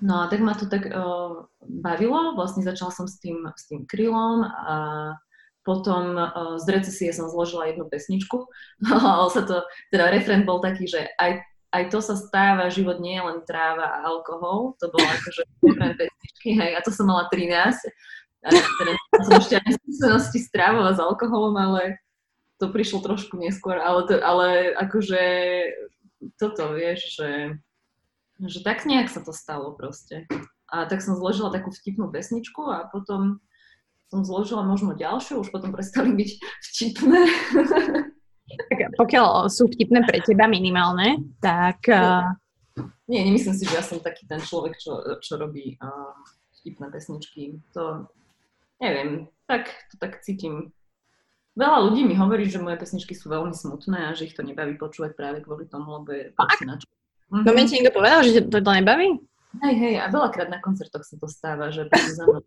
[0.00, 3.84] No a tak ma to tak uh, bavilo, vlastne začala som s tým, s tým
[3.84, 4.76] krylom a
[5.60, 8.48] potom uh, z recesie som zložila jednu pesničku.
[9.36, 9.60] sa to,
[9.92, 13.86] teda refren bol taký, že aj, aj to sa stáva, život nie je len tráva
[13.86, 14.74] a alkohol.
[14.82, 17.78] To bolo akože refren pesničky, hej, to som mala 13.
[18.40, 18.92] A teda
[19.22, 22.00] som ešte aj skúsenosti s trávou a s alkoholom, ale
[22.58, 25.22] to prišlo trošku neskôr, ale, to, ale akože
[26.36, 27.30] toto, vieš, že,
[28.44, 30.28] že tak nejak sa to stalo proste.
[30.68, 33.40] A tak som zložila takú vtipnú pesničku a potom
[34.10, 36.30] som zložila možno ďalšie, už potom prestali byť
[36.66, 37.20] vtipné.
[38.56, 41.84] Tak pokiaľ sú vtipné pre teba minimálne, tak...
[41.86, 42.30] Uh...
[43.10, 46.14] Nie, nemyslím si, že ja som taký ten človek, čo, čo robí uh,
[46.62, 47.58] vtipné pesničky.
[47.74, 48.06] To,
[48.78, 50.70] neviem, tak to tak cítim.
[51.58, 54.78] Veľa ľudí mi hovorí, že moje pesničky sú veľmi smutné a že ich to nebaví
[54.78, 56.62] počúvať práve kvôli tomu, lebo je Fakt?
[56.62, 57.44] Mm-hmm.
[57.46, 59.18] To mi ti niekto povedal, že to, to nebaví?
[59.50, 62.38] Hej, hej, a veľakrát na koncertoch sa to stáva, že mnou,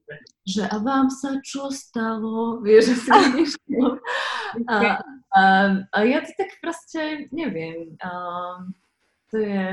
[0.48, 3.52] že a vám sa čo stalo, vieš, že si vidíš.
[4.72, 5.04] A,
[5.36, 5.42] a,
[5.92, 8.00] a ja to tak proste neviem.
[8.00, 8.10] A,
[9.28, 9.66] to je,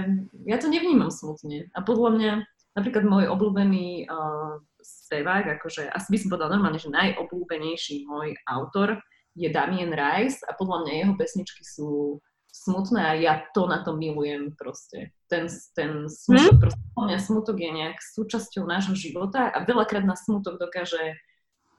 [0.43, 1.70] ja to nevnímam smutne.
[1.70, 2.33] A podľa mňa,
[2.74, 8.99] napríklad môj obľúbený uh, spevák, akože asi by som povedala normálne, že najobľúbenejší môj autor
[9.39, 12.18] je Damien Rice a podľa mňa jeho pesničky sú
[12.51, 15.15] smutné a ja to na to milujem proste.
[15.31, 16.63] Ten, ten smutok, hmm?
[16.63, 21.17] proste, mňa smutok je nejak súčasťou nášho života a veľakrát nás smutok dokáže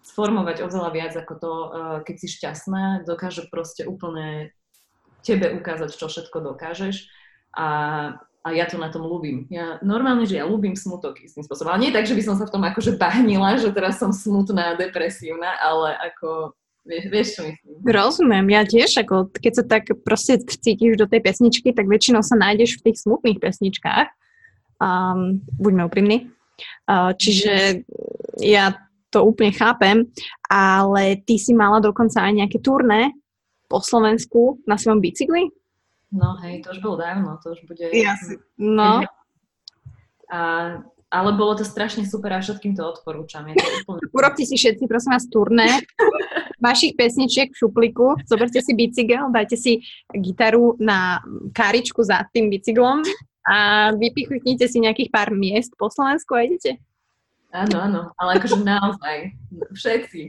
[0.02, 4.50] sformovať oveľa viac ako to, uh, keď si šťastná, dokáže proste úplne
[5.22, 7.06] tebe ukázať, čo všetko dokážeš
[7.54, 7.70] a,
[8.42, 9.46] a ja to na tom ľúbim.
[9.54, 12.50] Ja normálne, že ja ľúbim smutok istým spôsobom, ale nie tak, že by som sa
[12.50, 17.74] v tom akože bahnila, že teraz som smutná, depresívna, ale ako Vieš, vieš čo myslím.
[17.86, 22.34] Rozumiem, ja tiež, ako keď sa tak proste cítiš do tej pesničky, tak väčšinou sa
[22.34, 24.10] nájdeš v tých smutných pesničkách.
[24.82, 26.18] Um, buďme úprimní.
[26.90, 27.86] Uh, čiže
[28.42, 28.74] ja
[29.14, 30.10] to úplne chápem,
[30.50, 33.14] ale ty si mala dokonca aj nejaké turné
[33.70, 35.54] po Slovensku na svojom bicykli?
[36.12, 37.94] No hej, to už bolo dávno, to už bude...
[37.94, 38.42] Jasne.
[38.58, 39.06] No.
[40.32, 40.40] A
[41.12, 43.44] ale bolo to strašne super a všetkým to odporúčam.
[43.52, 44.00] Je to úplne...
[44.16, 45.68] Urobte si všetci, prosím vás, turné
[46.62, 49.82] vašich pesničiek v šupliku, zoberte si bicykel, dajte si
[50.14, 51.20] gitaru na
[51.51, 53.01] karičku za tým bicyklom
[53.41, 56.78] a vypichnite si nejakých pár miest po Slovensku a idete.
[57.51, 59.36] Áno, áno, ale akože naozaj,
[59.76, 60.22] všetci.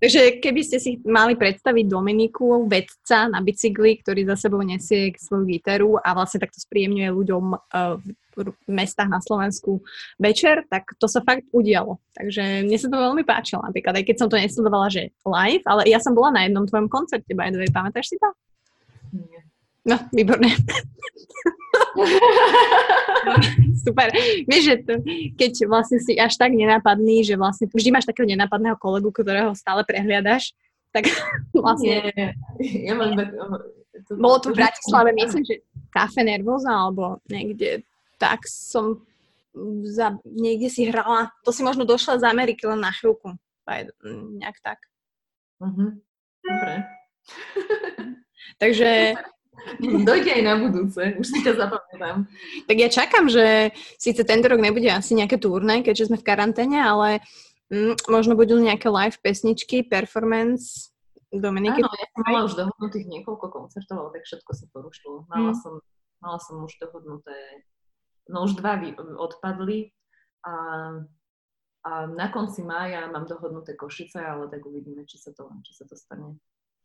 [0.00, 5.44] Takže keby ste si mali predstaviť Dominiku, vedca na bicykli, ktorý za sebou nesie svoju
[5.44, 8.00] gitaru a vlastne takto spríjemňuje ľuďom uh,
[8.68, 9.82] mestách na Slovensku
[10.16, 11.98] večer, tak to sa fakt udialo.
[12.16, 15.86] Takže mne sa to veľmi páčilo napríklad, aj keď som to nesledovala, že live, ale
[15.88, 18.28] ja som bola na jednom tvojom koncerte, by the way, pamätáš si to?
[19.14, 19.40] Nie.
[19.80, 20.52] No, výborné.
[23.84, 24.12] Super.
[24.44, 25.00] Vieš, že to,
[25.40, 29.80] keď vlastne si až tak nenápadný, že vlastne vždy máš takého nenápadného kolegu, ktorého stále
[29.88, 30.52] prehliadaš,
[30.92, 31.08] tak
[31.56, 32.12] vlastne...
[32.60, 33.16] Nie, ja mám
[34.10, 35.60] Bolo to v Bratislave, myslím, že
[35.92, 37.84] kafe Nervoza, alebo niekde,
[38.20, 39.00] tak som
[39.82, 43.34] za, niekde si hrala, to si možno došla z Ameriky len na chvíľku.
[44.36, 44.78] Nejak tak.
[45.58, 45.98] Uh-huh.
[46.44, 46.74] Dobre.
[48.62, 49.18] Takže...
[50.08, 52.24] Dojde aj na budúce, už si ťa zapamätám.
[52.64, 56.80] Tak ja čakám, že síce tento rok nebude asi nejaké turné, keďže sme v karanténe,
[56.80, 57.20] ale
[57.68, 60.90] mm, možno budú nejaké live pesničky, performance,
[61.30, 61.78] Dominiky.
[61.78, 65.30] Áno, ja som mala už dohodnutých niekoľko koncertov, ale tak všetko sa porušilo.
[65.30, 65.58] Mala, mm.
[65.62, 65.72] som,
[66.18, 67.38] mala som už dohodnuté,
[68.30, 68.78] no už dva
[69.18, 69.90] odpadli
[70.46, 70.54] a,
[71.84, 75.84] a na konci mája mám dohodnuté Košice, ale tak uvidíme, či sa to, či sa
[75.84, 76.38] to stane.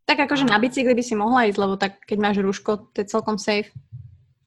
[0.05, 3.09] Tak akože na bicykli by si mohla ísť, lebo tak keď máš rúško, to je
[3.09, 3.73] celkom safe.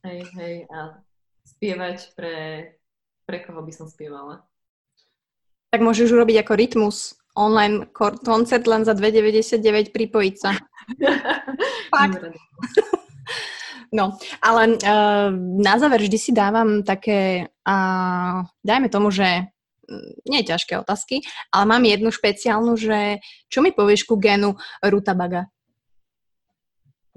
[0.07, 1.03] Hej, hej, a
[1.43, 2.35] spievať pre,
[3.27, 4.47] pre koho by som spievala?
[5.75, 10.59] Tak môžeš urobiť ako rytmus online koncert len za 2,99 pripojiť sa.
[11.95, 12.23] Fakt.
[13.89, 19.49] No, ale uh, na záver vždy si dávam také, uh, dajme tomu, že
[20.29, 25.49] nie ťažké otázky, ale mám jednu špeciálnu, že čo mi povieš ku genu rutabaga?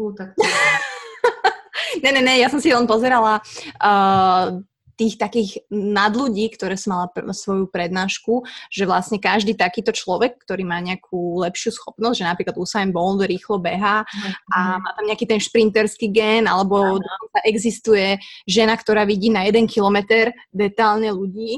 [0.02, 0.34] Tak
[2.04, 3.38] ne, ne, ne, ja som si len pozerala
[3.78, 4.58] uh,
[5.02, 10.62] tých takých nadľudí, ktoré som mala pr- svoju prednášku, že vlastne každý takýto človek, ktorý
[10.62, 14.06] má nejakú lepšiu schopnosť, že napríklad Usain Bolt rýchlo beha
[14.54, 14.78] a mhm.
[14.78, 17.02] má tam nejaký ten šprinterský gen, alebo
[17.42, 21.58] existuje žena, ktorá vidí na jeden kilometr detálne ľudí,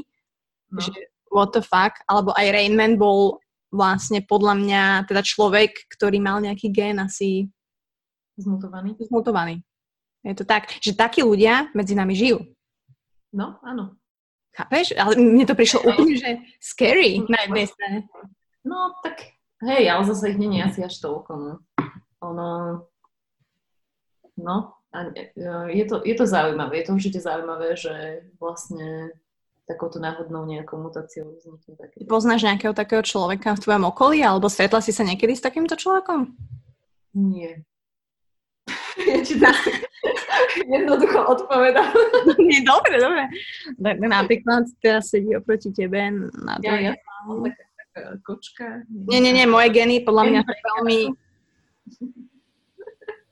[0.72, 0.80] no.
[0.80, 0.96] že
[1.28, 3.36] what the fuck, alebo aj Rainman bol
[3.68, 7.50] vlastne podľa mňa teda človek, ktorý mal nejaký gen asi
[8.40, 8.96] zmutovaný.
[9.04, 9.60] Zmutovaný.
[10.24, 12.40] Je to tak, že takí ľudia medzi nami žijú.
[13.34, 13.98] No, áno.
[14.54, 14.94] Chápeš?
[14.94, 17.98] Ale mne to prišlo úplne, že scary na jednej strane.
[18.62, 19.34] No, tak
[19.66, 21.54] hej, ale zase ich je asi až toľko, no.
[22.22, 22.48] Ono,
[24.38, 24.56] no,
[24.94, 24.98] a
[25.68, 29.10] je to, je to zaujímavé, je to určite zaujímavé, že vlastne
[29.66, 32.06] takouto náhodnou nejakou mutáciou vznikne také.
[32.06, 36.30] Poznáš nejakého takého človeka v tvojom okolí, alebo stretla si sa niekedy s takýmto človekom?
[37.18, 37.66] Nie.
[39.10, 39.34] ja ti
[40.74, 41.92] Jednoducho odpovedám.
[42.66, 43.22] dobre, dobre.
[44.08, 46.12] Napríklad teraz sedí oproti tebe
[46.44, 46.68] na to.
[46.68, 46.94] Ja, ja
[47.94, 48.66] taká, kočka.
[48.90, 50.98] Nie, nie, nie, moje geny podľa mňa sú veľmi...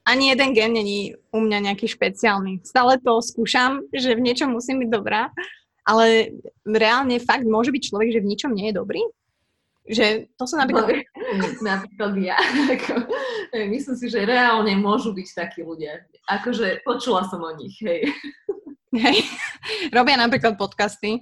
[0.03, 2.67] Ani jeden gen není u mňa nejaký špeciálny.
[2.67, 5.31] Stále to skúšam, že v niečom musím byť dobrá,
[5.87, 6.35] ale
[6.67, 9.03] reálne fakt môže byť človek, že v ničom nie je dobrý
[9.83, 10.95] že to sa napríklad...
[11.43, 12.39] No, napríklad ja.
[13.75, 16.07] Myslím si, že reálne môžu byť takí ľudia.
[16.33, 18.09] Akože počula som o nich, hej.
[18.93, 19.25] Hej.
[19.93, 21.21] Robia napríklad podcasty.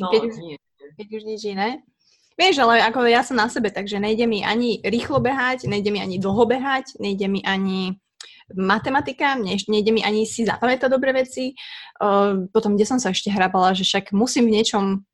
[0.00, 0.56] No, keď už, nie.
[0.96, 1.84] Keď už nič iné.
[2.40, 6.00] Vieš, ale ako ja som na sebe, takže nejde mi ani rýchlo behať, nejde mi
[6.00, 8.00] ani dlho behať, nejde mi ani
[8.56, 11.52] matematika, nejde mi ani si zapamätať dobré veci.
[12.00, 15.04] Uh, potom, kde som sa ešte hrabala, že však musím v niečom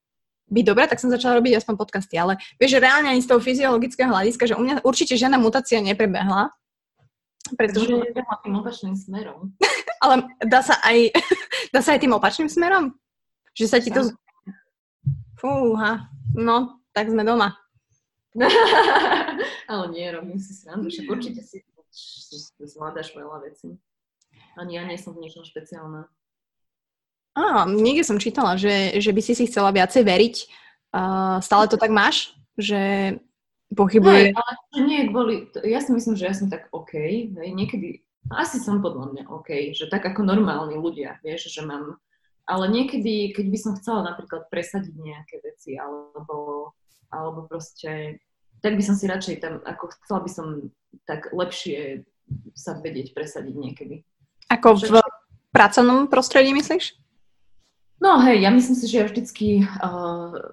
[0.47, 3.43] byť dobrá, tak som začala robiť aspoň podcasty, ale vieš, že reálne ani z toho
[3.43, 6.55] fyziologického hľadiska, že u mňa určite žiadna mutácia neprebehla.
[7.55, 7.87] Pretože...
[7.87, 9.55] Takže tým opačným smerom.
[10.03, 11.15] ale dá sa aj,
[11.75, 12.95] dá sa aj tým opačným smerom?
[13.55, 14.11] Že sa ti to...
[15.37, 17.55] Fúha, no, tak sme doma.
[19.71, 21.61] ale nie, robím si srandu, však určite si,
[21.93, 23.77] si zvládaš veľa vecí.
[24.57, 26.09] Ani ja nie som v niečom špeciálna.
[27.37, 30.37] Á, niekde som čítala, že, že by si si chcela viacej veriť.
[30.97, 32.33] Uh, stále to tak máš?
[32.57, 32.81] Že
[33.75, 34.31] pochybuje?
[34.31, 34.53] Hej, ale
[34.85, 35.51] nie kvôli...
[35.67, 36.93] Ja si myslím, že ja som tak OK.
[37.35, 38.05] Hej, niekedy...
[38.27, 39.75] Asi som podľa mňa OK.
[39.75, 41.99] Že tak ako normálni ľudia, vieš, že mám...
[42.47, 46.71] Ale niekedy, keď by som chcela napríklad presadiť nejaké veci, alebo,
[47.11, 48.23] alebo proste...
[48.63, 49.63] Tak by som si radšej tam...
[49.63, 50.47] Ako chcela by som
[51.07, 52.07] tak lepšie
[52.55, 53.97] sa vedieť presadiť niekedy.
[54.51, 55.03] Ako v
[55.55, 56.99] pracovnom prostredí myslíš?
[58.03, 60.53] No hej, ja myslím si, že ja vždycky uh,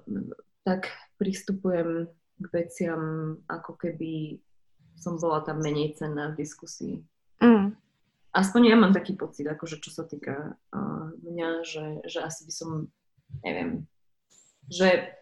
[0.63, 2.07] tak pristupujem
[2.43, 3.01] k veciam,
[3.47, 4.37] ako keby
[4.99, 6.95] som bola tam menej cenná v diskusii.
[7.41, 7.75] Mm.
[8.33, 12.53] Aspoň ja mám taký pocit, akože čo sa týka uh, mňa, že, že asi by
[12.53, 12.69] som,
[13.45, 13.85] neviem,
[14.67, 15.13] že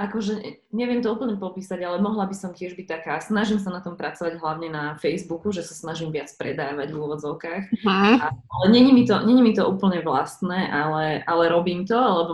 [0.00, 3.84] akože neviem to úplne popísať, ale mohla by som tiež byť taká, snažím sa na
[3.84, 7.64] tom pracovať hlavne na Facebooku, že sa snažím viac predávať v úvodzovkách.
[7.84, 8.16] Uh-huh.
[8.32, 12.32] ale není mi, to, není mi to úplne vlastné, ale, ale robím to, lebo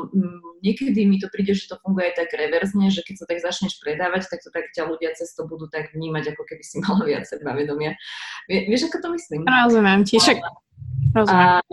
[0.61, 4.31] niekedy mi to príde, že to funguje tak reverzne, že keď sa tak začneš predávať,
[4.31, 7.25] tak to tak ťa ľudia cez to budú tak vnímať, ako keby si mala viac
[7.27, 7.95] sebavedomia.
[8.47, 9.41] Vie, vieš, ako to myslím?
[9.47, 10.39] Rozumiem ti, však
[11.17, 11.65] A,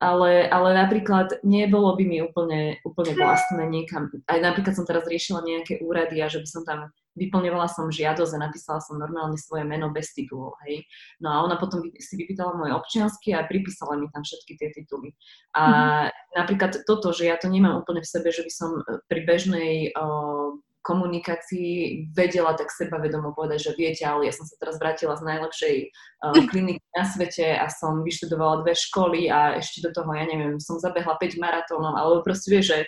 [0.00, 4.08] ale, ale napríklad nebolo by mi úplne, úplne vlastné niekam.
[4.26, 8.32] Aj napríklad som teraz riešila nejaké úrady a že by som tam vyplňovala som žiadosť
[8.36, 10.84] a napísala som normálne svoje meno bez titulov, hej.
[11.18, 15.16] No a ona potom si vypýtala môj občiansky a pripísala mi tam všetky tie tituly.
[15.56, 16.36] A mm-hmm.
[16.36, 18.70] napríklad toto, že ja to nemám úplne v sebe, že by som
[19.08, 20.52] pri bežnej uh,
[20.86, 25.76] komunikácii vedela tak sebavedomo povedať, že viete, ale ja som sa teraz vrátila z najlepšej
[25.90, 30.62] uh, kliniky na svete a som vyštudovala dve školy a ešte do toho, ja neviem,
[30.62, 32.80] som zabehla 5 maratónov, alebo proste vieš, že,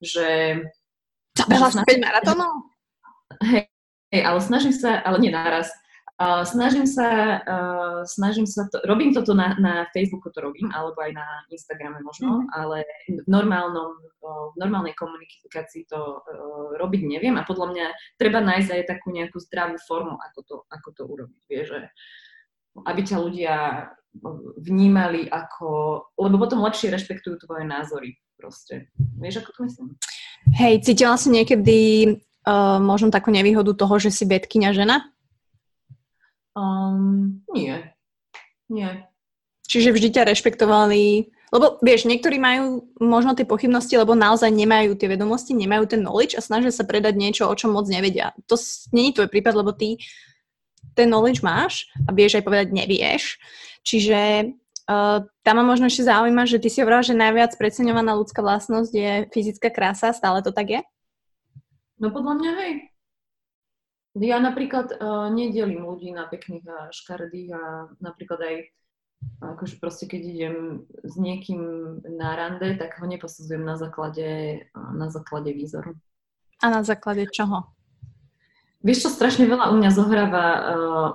[0.00, 0.26] že
[1.34, 2.52] Zabehla si 5 maratónov?
[3.42, 3.66] Hej,
[4.14, 5.72] hej, ale snažím sa, ale nie naraz,
[6.14, 10.94] Uh, snažím sa, uh, snažím sa to, robím toto na, na Facebooku, to robím, alebo
[11.02, 12.54] aj na Instagrame možno, mm.
[12.54, 18.38] ale v, normálnom, uh, v normálnej komunikácii to uh, robiť neviem a podľa mňa treba
[18.46, 21.78] nájsť aj takú nejakú zdravú formu, ako to, ako to urobiť, vie, že
[22.86, 23.54] aby ťa ľudia
[24.62, 25.70] vnímali ako,
[26.14, 28.86] lebo potom lepšie rešpektujú tvoje názory proste.
[29.18, 29.88] Vieš, ako to myslím?
[30.54, 31.78] Hej, cítila si niekedy
[32.46, 35.10] uh, možno takú nevýhodu toho, že si vedkynia žena?
[36.54, 37.82] Um, nie.
[38.70, 39.10] Nie.
[39.66, 45.06] Čiže vždy ťa rešpektovali, lebo vieš, niektorí majú možno tie pochybnosti, lebo naozaj nemajú tie
[45.06, 48.34] vedomosti, nemajú ten knowledge a snažia sa predať niečo, o čom moc nevedia.
[48.50, 48.58] To
[48.90, 49.98] není tvoj prípad, lebo ty
[50.98, 53.38] ten knowledge máš a vieš aj povedať nevieš.
[53.82, 54.52] Čiže
[54.86, 58.92] uh, tam ma možno ešte zaujíma, že ty si hovorila, že najviac preceňovaná ľudská vlastnosť
[58.92, 60.80] je fyzická krása, stále to tak je?
[61.98, 62.72] No podľa mňa hej.
[64.14, 67.62] Ja napríklad uh, nedelím ľudí na pekných a škaredých a
[67.98, 68.56] napríklad aj
[69.40, 70.56] akože proste keď idem
[71.02, 71.60] s niekým
[72.04, 75.96] na rande, tak ho neposudzujem na základe, na základe výzoru.
[76.60, 77.64] A na základe čoho?
[78.84, 80.62] Vieš, čo strašne veľa u mňa zohráva uh,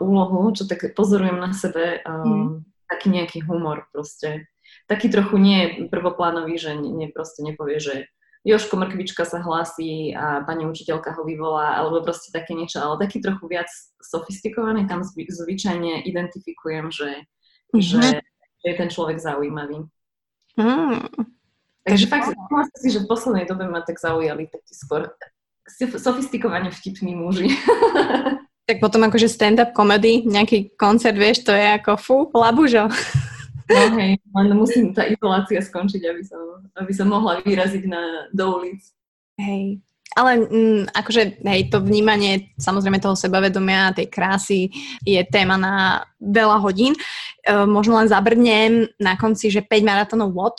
[0.01, 2.65] úlohu, čo tak pozorujem na sebe, uh, mm.
[2.89, 4.49] taký nejaký humor proste.
[4.89, 5.59] Taký trochu nie
[5.89, 8.09] prvoplánový, že nie, nie proste nepovie, že
[8.47, 13.19] Joško Mrkvička sa hlási a pani učiteľka ho vyvolá, alebo proste také niečo, ale taký
[13.19, 13.67] trochu viac
[13.99, 17.27] sofistikovaný, tam zvy, zvyčajne identifikujem, že,
[17.75, 17.83] mm-hmm.
[17.83, 18.23] že,
[18.63, 19.83] že je ten človek zaujímavý.
[20.55, 21.03] Mm.
[21.83, 25.11] Takže fakt, myslím si, že v poslednej dobe ma tak zaujali takí skôr
[25.99, 27.51] sofistikovane vtipní muži.
[28.69, 32.87] tak potom akože stand-up comedy, nejaký koncert, vieš, to je ako fú, labužo.
[33.69, 36.41] No hej, len musím tá izolácia skončiť, aby som,
[36.73, 38.81] aby som mohla vyraziť na, do ulic.
[39.37, 39.85] Hej,
[40.17, 44.73] ale mm, akože, hej, to vnímanie samozrejme toho sebavedomia, tej krásy
[45.05, 46.97] je téma na veľa hodín.
[46.97, 46.99] E,
[47.69, 50.57] možno len zabrdnem na konci, že 5 maratónov what?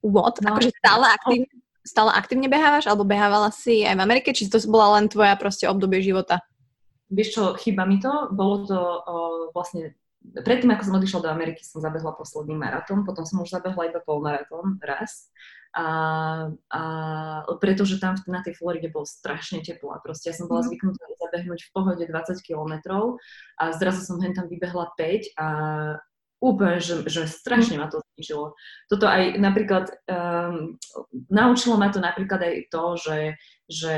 [0.00, 0.40] What?
[0.40, 1.48] No, akože stále aktívne,
[1.84, 2.88] stále aktívne behávaš?
[2.88, 4.32] Alebo behávala si aj v Amerike?
[4.32, 6.40] Či to bola len tvoja proste obdobie života?
[7.12, 8.32] Vieš čo, chýba mi to.
[8.32, 9.14] Bolo to o,
[9.52, 9.92] vlastne
[10.34, 14.00] predtým, ako som odišla do Ameriky, som zabehla posledný maratón, potom som už zabehla iba
[14.02, 15.30] polmaratón raz.
[15.76, 15.86] A,
[16.72, 16.82] a
[17.60, 20.72] pretože tam na tej Floride bolo strašne teplo a proste ja som bola mhm.
[20.72, 23.20] zvyknutá zabehnúť v pohode 20 kilometrov
[23.60, 25.46] a zrazu som hen tam vybehla 5 a
[26.36, 28.52] úplne, že, že strašne ma to zničilo.
[28.92, 30.76] Toto aj napríklad, um,
[31.32, 33.18] naučilo ma to napríklad aj to, že,
[33.66, 33.94] že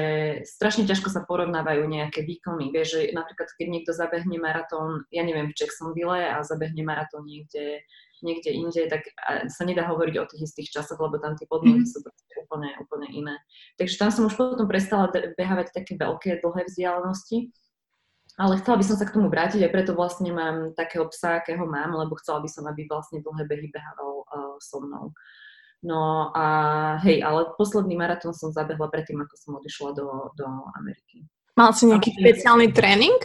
[0.46, 2.70] strašne ťažko sa porovnávajú nejaké výkony.
[2.70, 7.82] Vieš, že napríklad keď niekto zabehne maratón, ja neviem, v Jacksonville a zabehne maratón niekde,
[8.22, 9.02] niekde inde, tak
[9.50, 12.06] sa nedá hovoriť o tých istých časoch, lebo tam tie podmienky mm-hmm.
[12.06, 13.34] sú úplne, úplne iné.
[13.82, 17.50] Takže tam som už potom prestala behávať také veľké, dlhé vzdialenosti
[18.38, 21.66] ale chcela by som sa k tomu vrátiť a preto vlastne mám takého psa, akého
[21.66, 25.10] mám, lebo chcela by som, aby vlastne dlhé behy behával uh, so mnou.
[25.82, 26.46] No a
[27.02, 30.06] hej, ale posledný maratón som zabehla predtým, ako som odišla do,
[30.38, 30.46] do
[30.78, 31.26] Ameriky.
[31.58, 33.18] Mal si nejaký a, špeciálny tréning?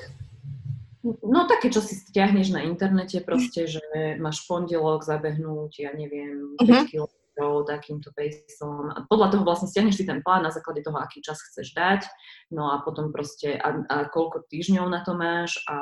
[1.06, 3.82] No také, čo si stiahneš na internete, proste, že
[4.18, 7.06] máš pondelok zabehnúť, ja neviem, 5 uh-huh.
[7.34, 8.94] Kg takýmto paceom.
[8.94, 12.06] A podľa toho vlastne stiahneš si ten plán na základe toho, aký čas chceš dať,
[12.54, 15.76] no a potom proste a, a koľko týždňov na to máš a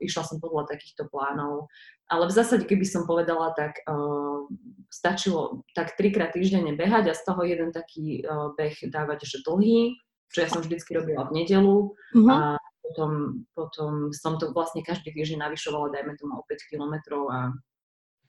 [0.00, 1.72] išla som podľa takýchto plánov.
[2.08, 4.48] Ale v zásade, keby som povedala, tak uh,
[4.88, 9.92] stačilo tak trikrát týždenne behať a z toho jeden taký uh, beh dávať že dlhý,
[10.32, 12.28] čo ja som vždycky robila v nedelu uh-huh.
[12.32, 17.52] a potom, potom som to vlastne každý týždeň navyšovala, dajme tomu o 5 kilometrov a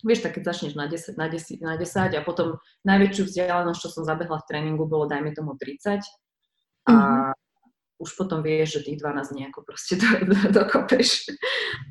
[0.03, 3.89] vieš, tak keď začneš na 10, na 10, na 10 a potom najväčšiu vzdialenosť, čo
[3.91, 5.99] som zabehla v tréningu, bolo dajme tomu 30
[6.87, 7.99] a mm-hmm.
[7.99, 11.35] už potom vieš, že tých 12 nejako proste do, do, dokopeš.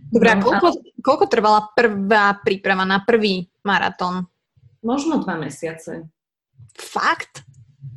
[0.09, 0.77] Dobre, no, koľko, a...
[1.05, 4.25] koľko trvala prvá príprava na prvý maratón?
[4.81, 6.09] Možno dva mesiace.
[6.73, 7.45] Fakt?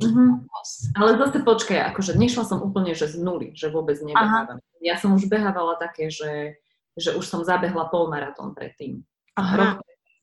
[0.02, 0.30] Mm-hmm.
[0.98, 4.58] Ale zase počkaj, akože nešla som úplne, že z nuly, že vôbec nebehávam.
[4.58, 4.82] Aha.
[4.82, 6.58] Ja som už behávala také, že,
[6.98, 9.06] že už som zabehla polmaratón predtým.
[9.38, 9.78] Aha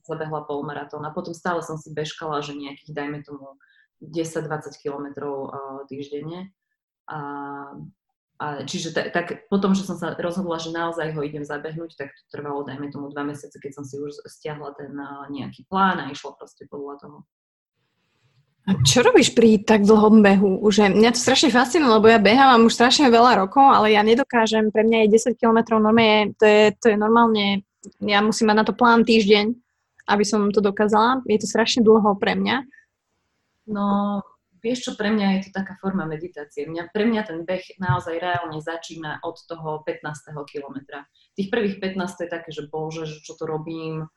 [0.06, 3.60] zabehla polmaratón a potom stále som si bežkala, že nejakých, dajme tomu,
[4.00, 5.52] 10-20 kilometrov
[5.92, 6.56] týždenne.
[7.10, 7.20] A,
[8.40, 12.16] a čiže t- tak potom, že som sa rozhodla, že naozaj ho idem zabehnúť, tak
[12.16, 14.96] to trvalo, dajme tomu, dva mesiace, keď som si už stiahla ten
[15.34, 17.18] nejaký plán a išlo proste podľa toho.
[18.70, 20.62] A čo robíš pri tak dlhom behu?
[20.62, 24.70] Už mňa to strašne fascinuje, lebo ja behám už strašne veľa rokov, ale ja nedokážem,
[24.70, 27.66] pre mňa je 10 km normálne, to je, to je normálne,
[27.98, 29.58] ja musím mať na to plán týždeň,
[30.10, 31.22] aby som to dokázala.
[31.30, 32.66] Je to strašne dlho pre mňa.
[33.70, 34.20] No,
[34.60, 36.66] vieš čo, pre mňa je to taká forma meditácie.
[36.66, 40.02] Mňa, pre mňa ten beh naozaj reálne začína od toho 15.
[40.50, 41.06] kilometra.
[41.38, 44.10] Tých prvých 15 je také, že bože, že čo to robím,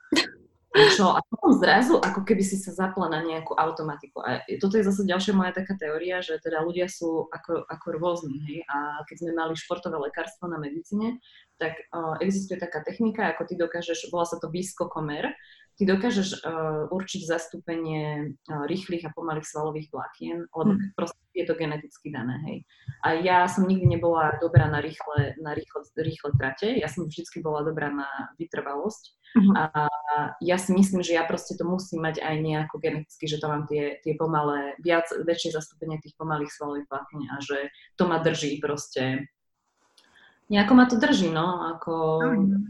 [0.72, 4.24] čo a potom zrazu ako keby si sa zapla na nejakú automatiku.
[4.24, 8.40] A toto je zase ďalšia moja taká teória, že teda ľudia sú ako, ako rôzni,
[8.48, 11.20] hej, a keď sme mali športové lekárstvo na medicíne,
[11.60, 15.28] tak uh, existuje taká technika, ako ty dokážeš, volá sa to výskokomer,
[15.82, 20.94] ty dokážeš uh, určiť zastúpenie uh, rýchlych a pomalých svalových vlákien, lebo mm.
[20.94, 22.58] proste je to geneticky dané, hej.
[23.02, 27.42] A ja som nikdy nebola dobrá na rýchle, na rýchle, rýchle trate, ja som vždycky
[27.42, 28.06] bola dobrá na
[28.38, 29.18] vytrvalosť.
[29.34, 29.52] Mm.
[29.58, 29.64] A
[30.38, 33.66] ja si myslím, že ja proste to musím mať aj nejako geneticky, že to mám
[33.66, 37.58] tie, tie pomalé, viac, väčšie zastúpenie tých pomalých svalových vlákien a že
[37.98, 39.26] to ma drží proste
[40.52, 42.20] nejako ma to drží, no, ako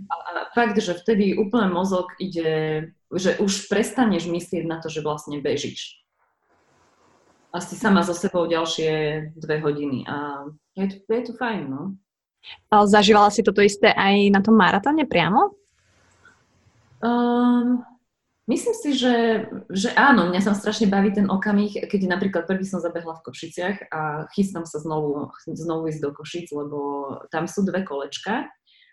[0.07, 5.03] a, a fakt, že vtedy úplne mozog ide, že už prestaneš myslieť na to, že
[5.03, 5.99] vlastne bežíš.
[7.51, 8.91] Asi sama so sebou ďalšie
[9.35, 10.47] dve hodiny a
[10.79, 11.83] je to, je to fajn, no.
[12.71, 15.53] Ale zažívala si toto isté aj na tom maratóne priamo?
[17.03, 17.83] Um,
[18.51, 22.83] Myslím si, že, že áno, mňa sa strašne baví ten okamih, keď napríklad prvý som
[22.83, 26.79] zabehla v Košiciach a chystám sa znovu, znovu ísť do Košic, lebo
[27.31, 28.51] tam sú dve kolečka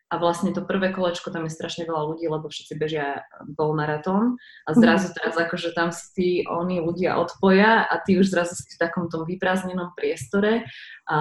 [0.09, 3.25] a vlastne to prvé kolečko, tam je strašne veľa ľudí, lebo všetci bežia
[3.57, 5.15] polmaratón a zrazu mhm.
[5.17, 9.25] teraz akože tam si oni ľudia odpoja a ty už zrazu si v takom tom
[9.25, 10.65] vyprázdnenom priestore
[11.09, 11.19] a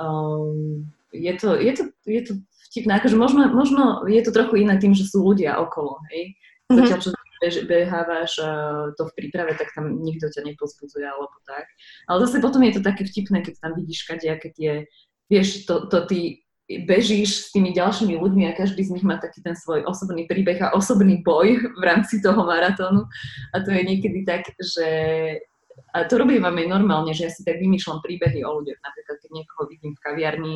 [0.00, 2.32] um, je, to, je, to, je to
[2.72, 6.32] vtipné, akože možno, možno je to trochu iné tým, že sú ľudia okolo, hej,
[6.72, 6.76] mhm.
[6.80, 7.10] Zatiaľ, čo
[7.42, 11.66] bež, behávaš uh, to v príprave, tak tam nikto ťa nepozbudzuje alebo tak.
[12.08, 14.72] Ale zase potom je to také vtipné, keď tam vidíš kadejaké tie,
[15.28, 16.20] vieš, to, to ty
[16.66, 20.58] bežíš s tými ďalšími ľuďmi a každý z nich má taký ten svoj osobný príbeh
[20.58, 23.06] a osobný boj v rámci toho maratónu.
[23.54, 24.88] A to je niekedy tak, že
[25.94, 28.80] a to robím aj normálne, že ja si tak vymýšľam príbehy o ľuďoch.
[28.82, 30.54] Napríklad, keď niekoho vidím v kaviarni,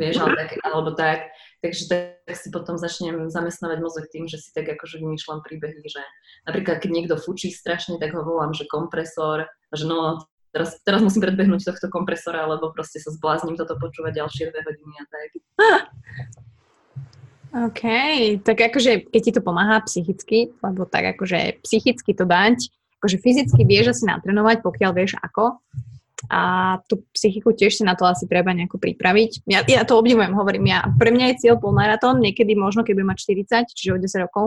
[0.00, 1.28] vieš, ale tak, alebo tak.
[1.60, 6.00] Takže tak si potom začnem zamestnávať mozog tým, že si tak akože vymýšľam príbehy, že
[6.48, 10.24] napríklad keď niekto fučí strašne, tak ho volám, že kompresor, že no,
[10.56, 14.94] teraz, teraz musím predbehnúť tohto kompresora, lebo proste sa zblázním toto počúvať ďalšie dve hodiny
[14.96, 15.28] a tak.
[17.50, 17.82] OK,
[18.46, 22.70] tak akože keď ti to pomáha psychicky, lebo tak akože psychicky to dať,
[23.02, 25.58] akože fyzicky vieš asi natrenovať, pokiaľ vieš ako,
[26.28, 29.48] a tú psychiku tiež si na to asi treba nejako pripraviť.
[29.48, 30.84] Ja, ja to obdivujem, hovorím ja.
[31.00, 34.46] Pre mňa je cieľ polmaratón, niekedy možno, budem mať 40, čiže o 10 rokov,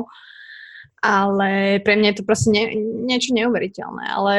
[1.01, 2.77] ale pre mňa je to proste nie,
[3.09, 4.03] niečo neuveriteľné.
[4.05, 4.33] Ale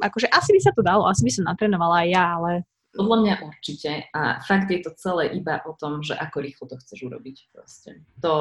[0.00, 2.52] akože asi by sa to dalo, asi by som natrenovala aj ja, ale...
[2.88, 3.90] Podľa mňa určite.
[4.16, 8.00] A fakt je to celé iba o tom, že ako rýchlo to chceš urobiť proste.
[8.24, 8.34] To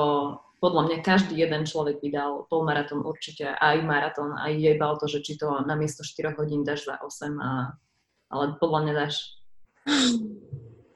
[0.57, 4.97] podľa mňa každý jeden človek by dal polmaratón určite, aj maratón, aj je iba o
[4.97, 7.77] to, že či to namiesto 4 hodín dáš za 8 a
[8.31, 9.15] ale podľa mňa dáš.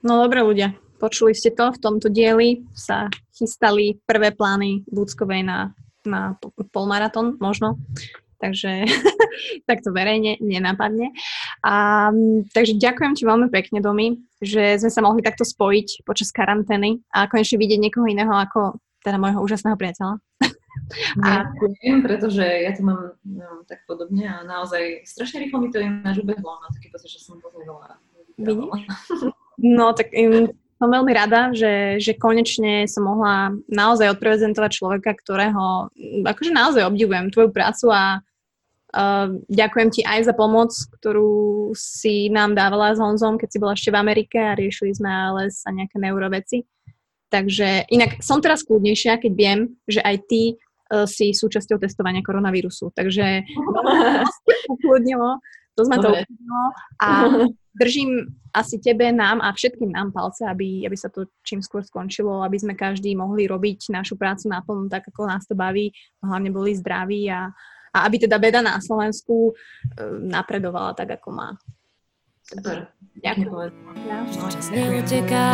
[0.02, 5.74] No dobre ľudia, počuli ste to, v tomto dieli sa chystali prvé plány Búckovej na,
[6.04, 6.36] na
[6.70, 7.80] polmaratón možno,
[8.42, 8.86] takže
[9.70, 11.14] tak to verejne nenapadne.
[11.64, 12.10] A,
[12.52, 17.30] takže ďakujem ti veľmi pekne, Domi, že sme sa mohli takto spojiť počas karantény a
[17.30, 20.18] konečne vidieť niekoho iného ako teda môjho úžasného priateľa.
[21.20, 26.20] Ďakujem, pretože ja to mám no, tak podobne a naozaj strašne rýchlo mi to ináč
[26.20, 26.60] ubehlo.
[26.60, 27.88] Mám taký pocit, že som veľmi veľa
[29.62, 30.50] No tak um,
[30.82, 35.94] som veľmi rada, že, že konečne som mohla naozaj odprezentovať človeka, ktorého
[36.26, 42.58] akože naozaj obdivujem tvoju prácu a uh, ďakujem ti aj za pomoc, ktorú si nám
[42.58, 46.02] dávala s Honzom, keď si bola ešte v Amerike a riešili sme ale sa nejaké
[46.02, 46.66] neuroveci.
[47.32, 50.60] Takže inak som teraz kľudnejšia, keď viem, že aj ty
[50.92, 52.92] uh, si súčasťou testovania koronavírusu.
[52.92, 53.48] Takže
[54.76, 55.40] ukludnilo,
[55.80, 56.28] to sme Dobre.
[56.28, 56.64] to ukludnilo.
[57.00, 57.10] A
[57.72, 62.44] držím asi tebe, nám a všetkým nám palce, aby, aby sa to čím skôr skončilo,
[62.44, 66.76] aby sme každý mohli robiť našu prácu naplno tak, ako nás to baví, hlavne boli
[66.76, 67.48] zdraví a,
[67.96, 71.56] a aby teda beda na Slovensku uh, napredovala tak, ako má.
[72.52, 72.92] Super.
[73.24, 73.72] Ďakujem.
[74.52, 75.48] Čas neuteká,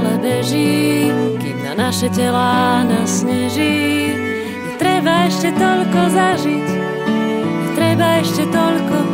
[0.00, 4.16] ale beží, kým na naše telá nasneží.
[4.64, 6.68] Je treba treba ešte toľko zažiť,
[7.76, 9.07] treba ešte toľko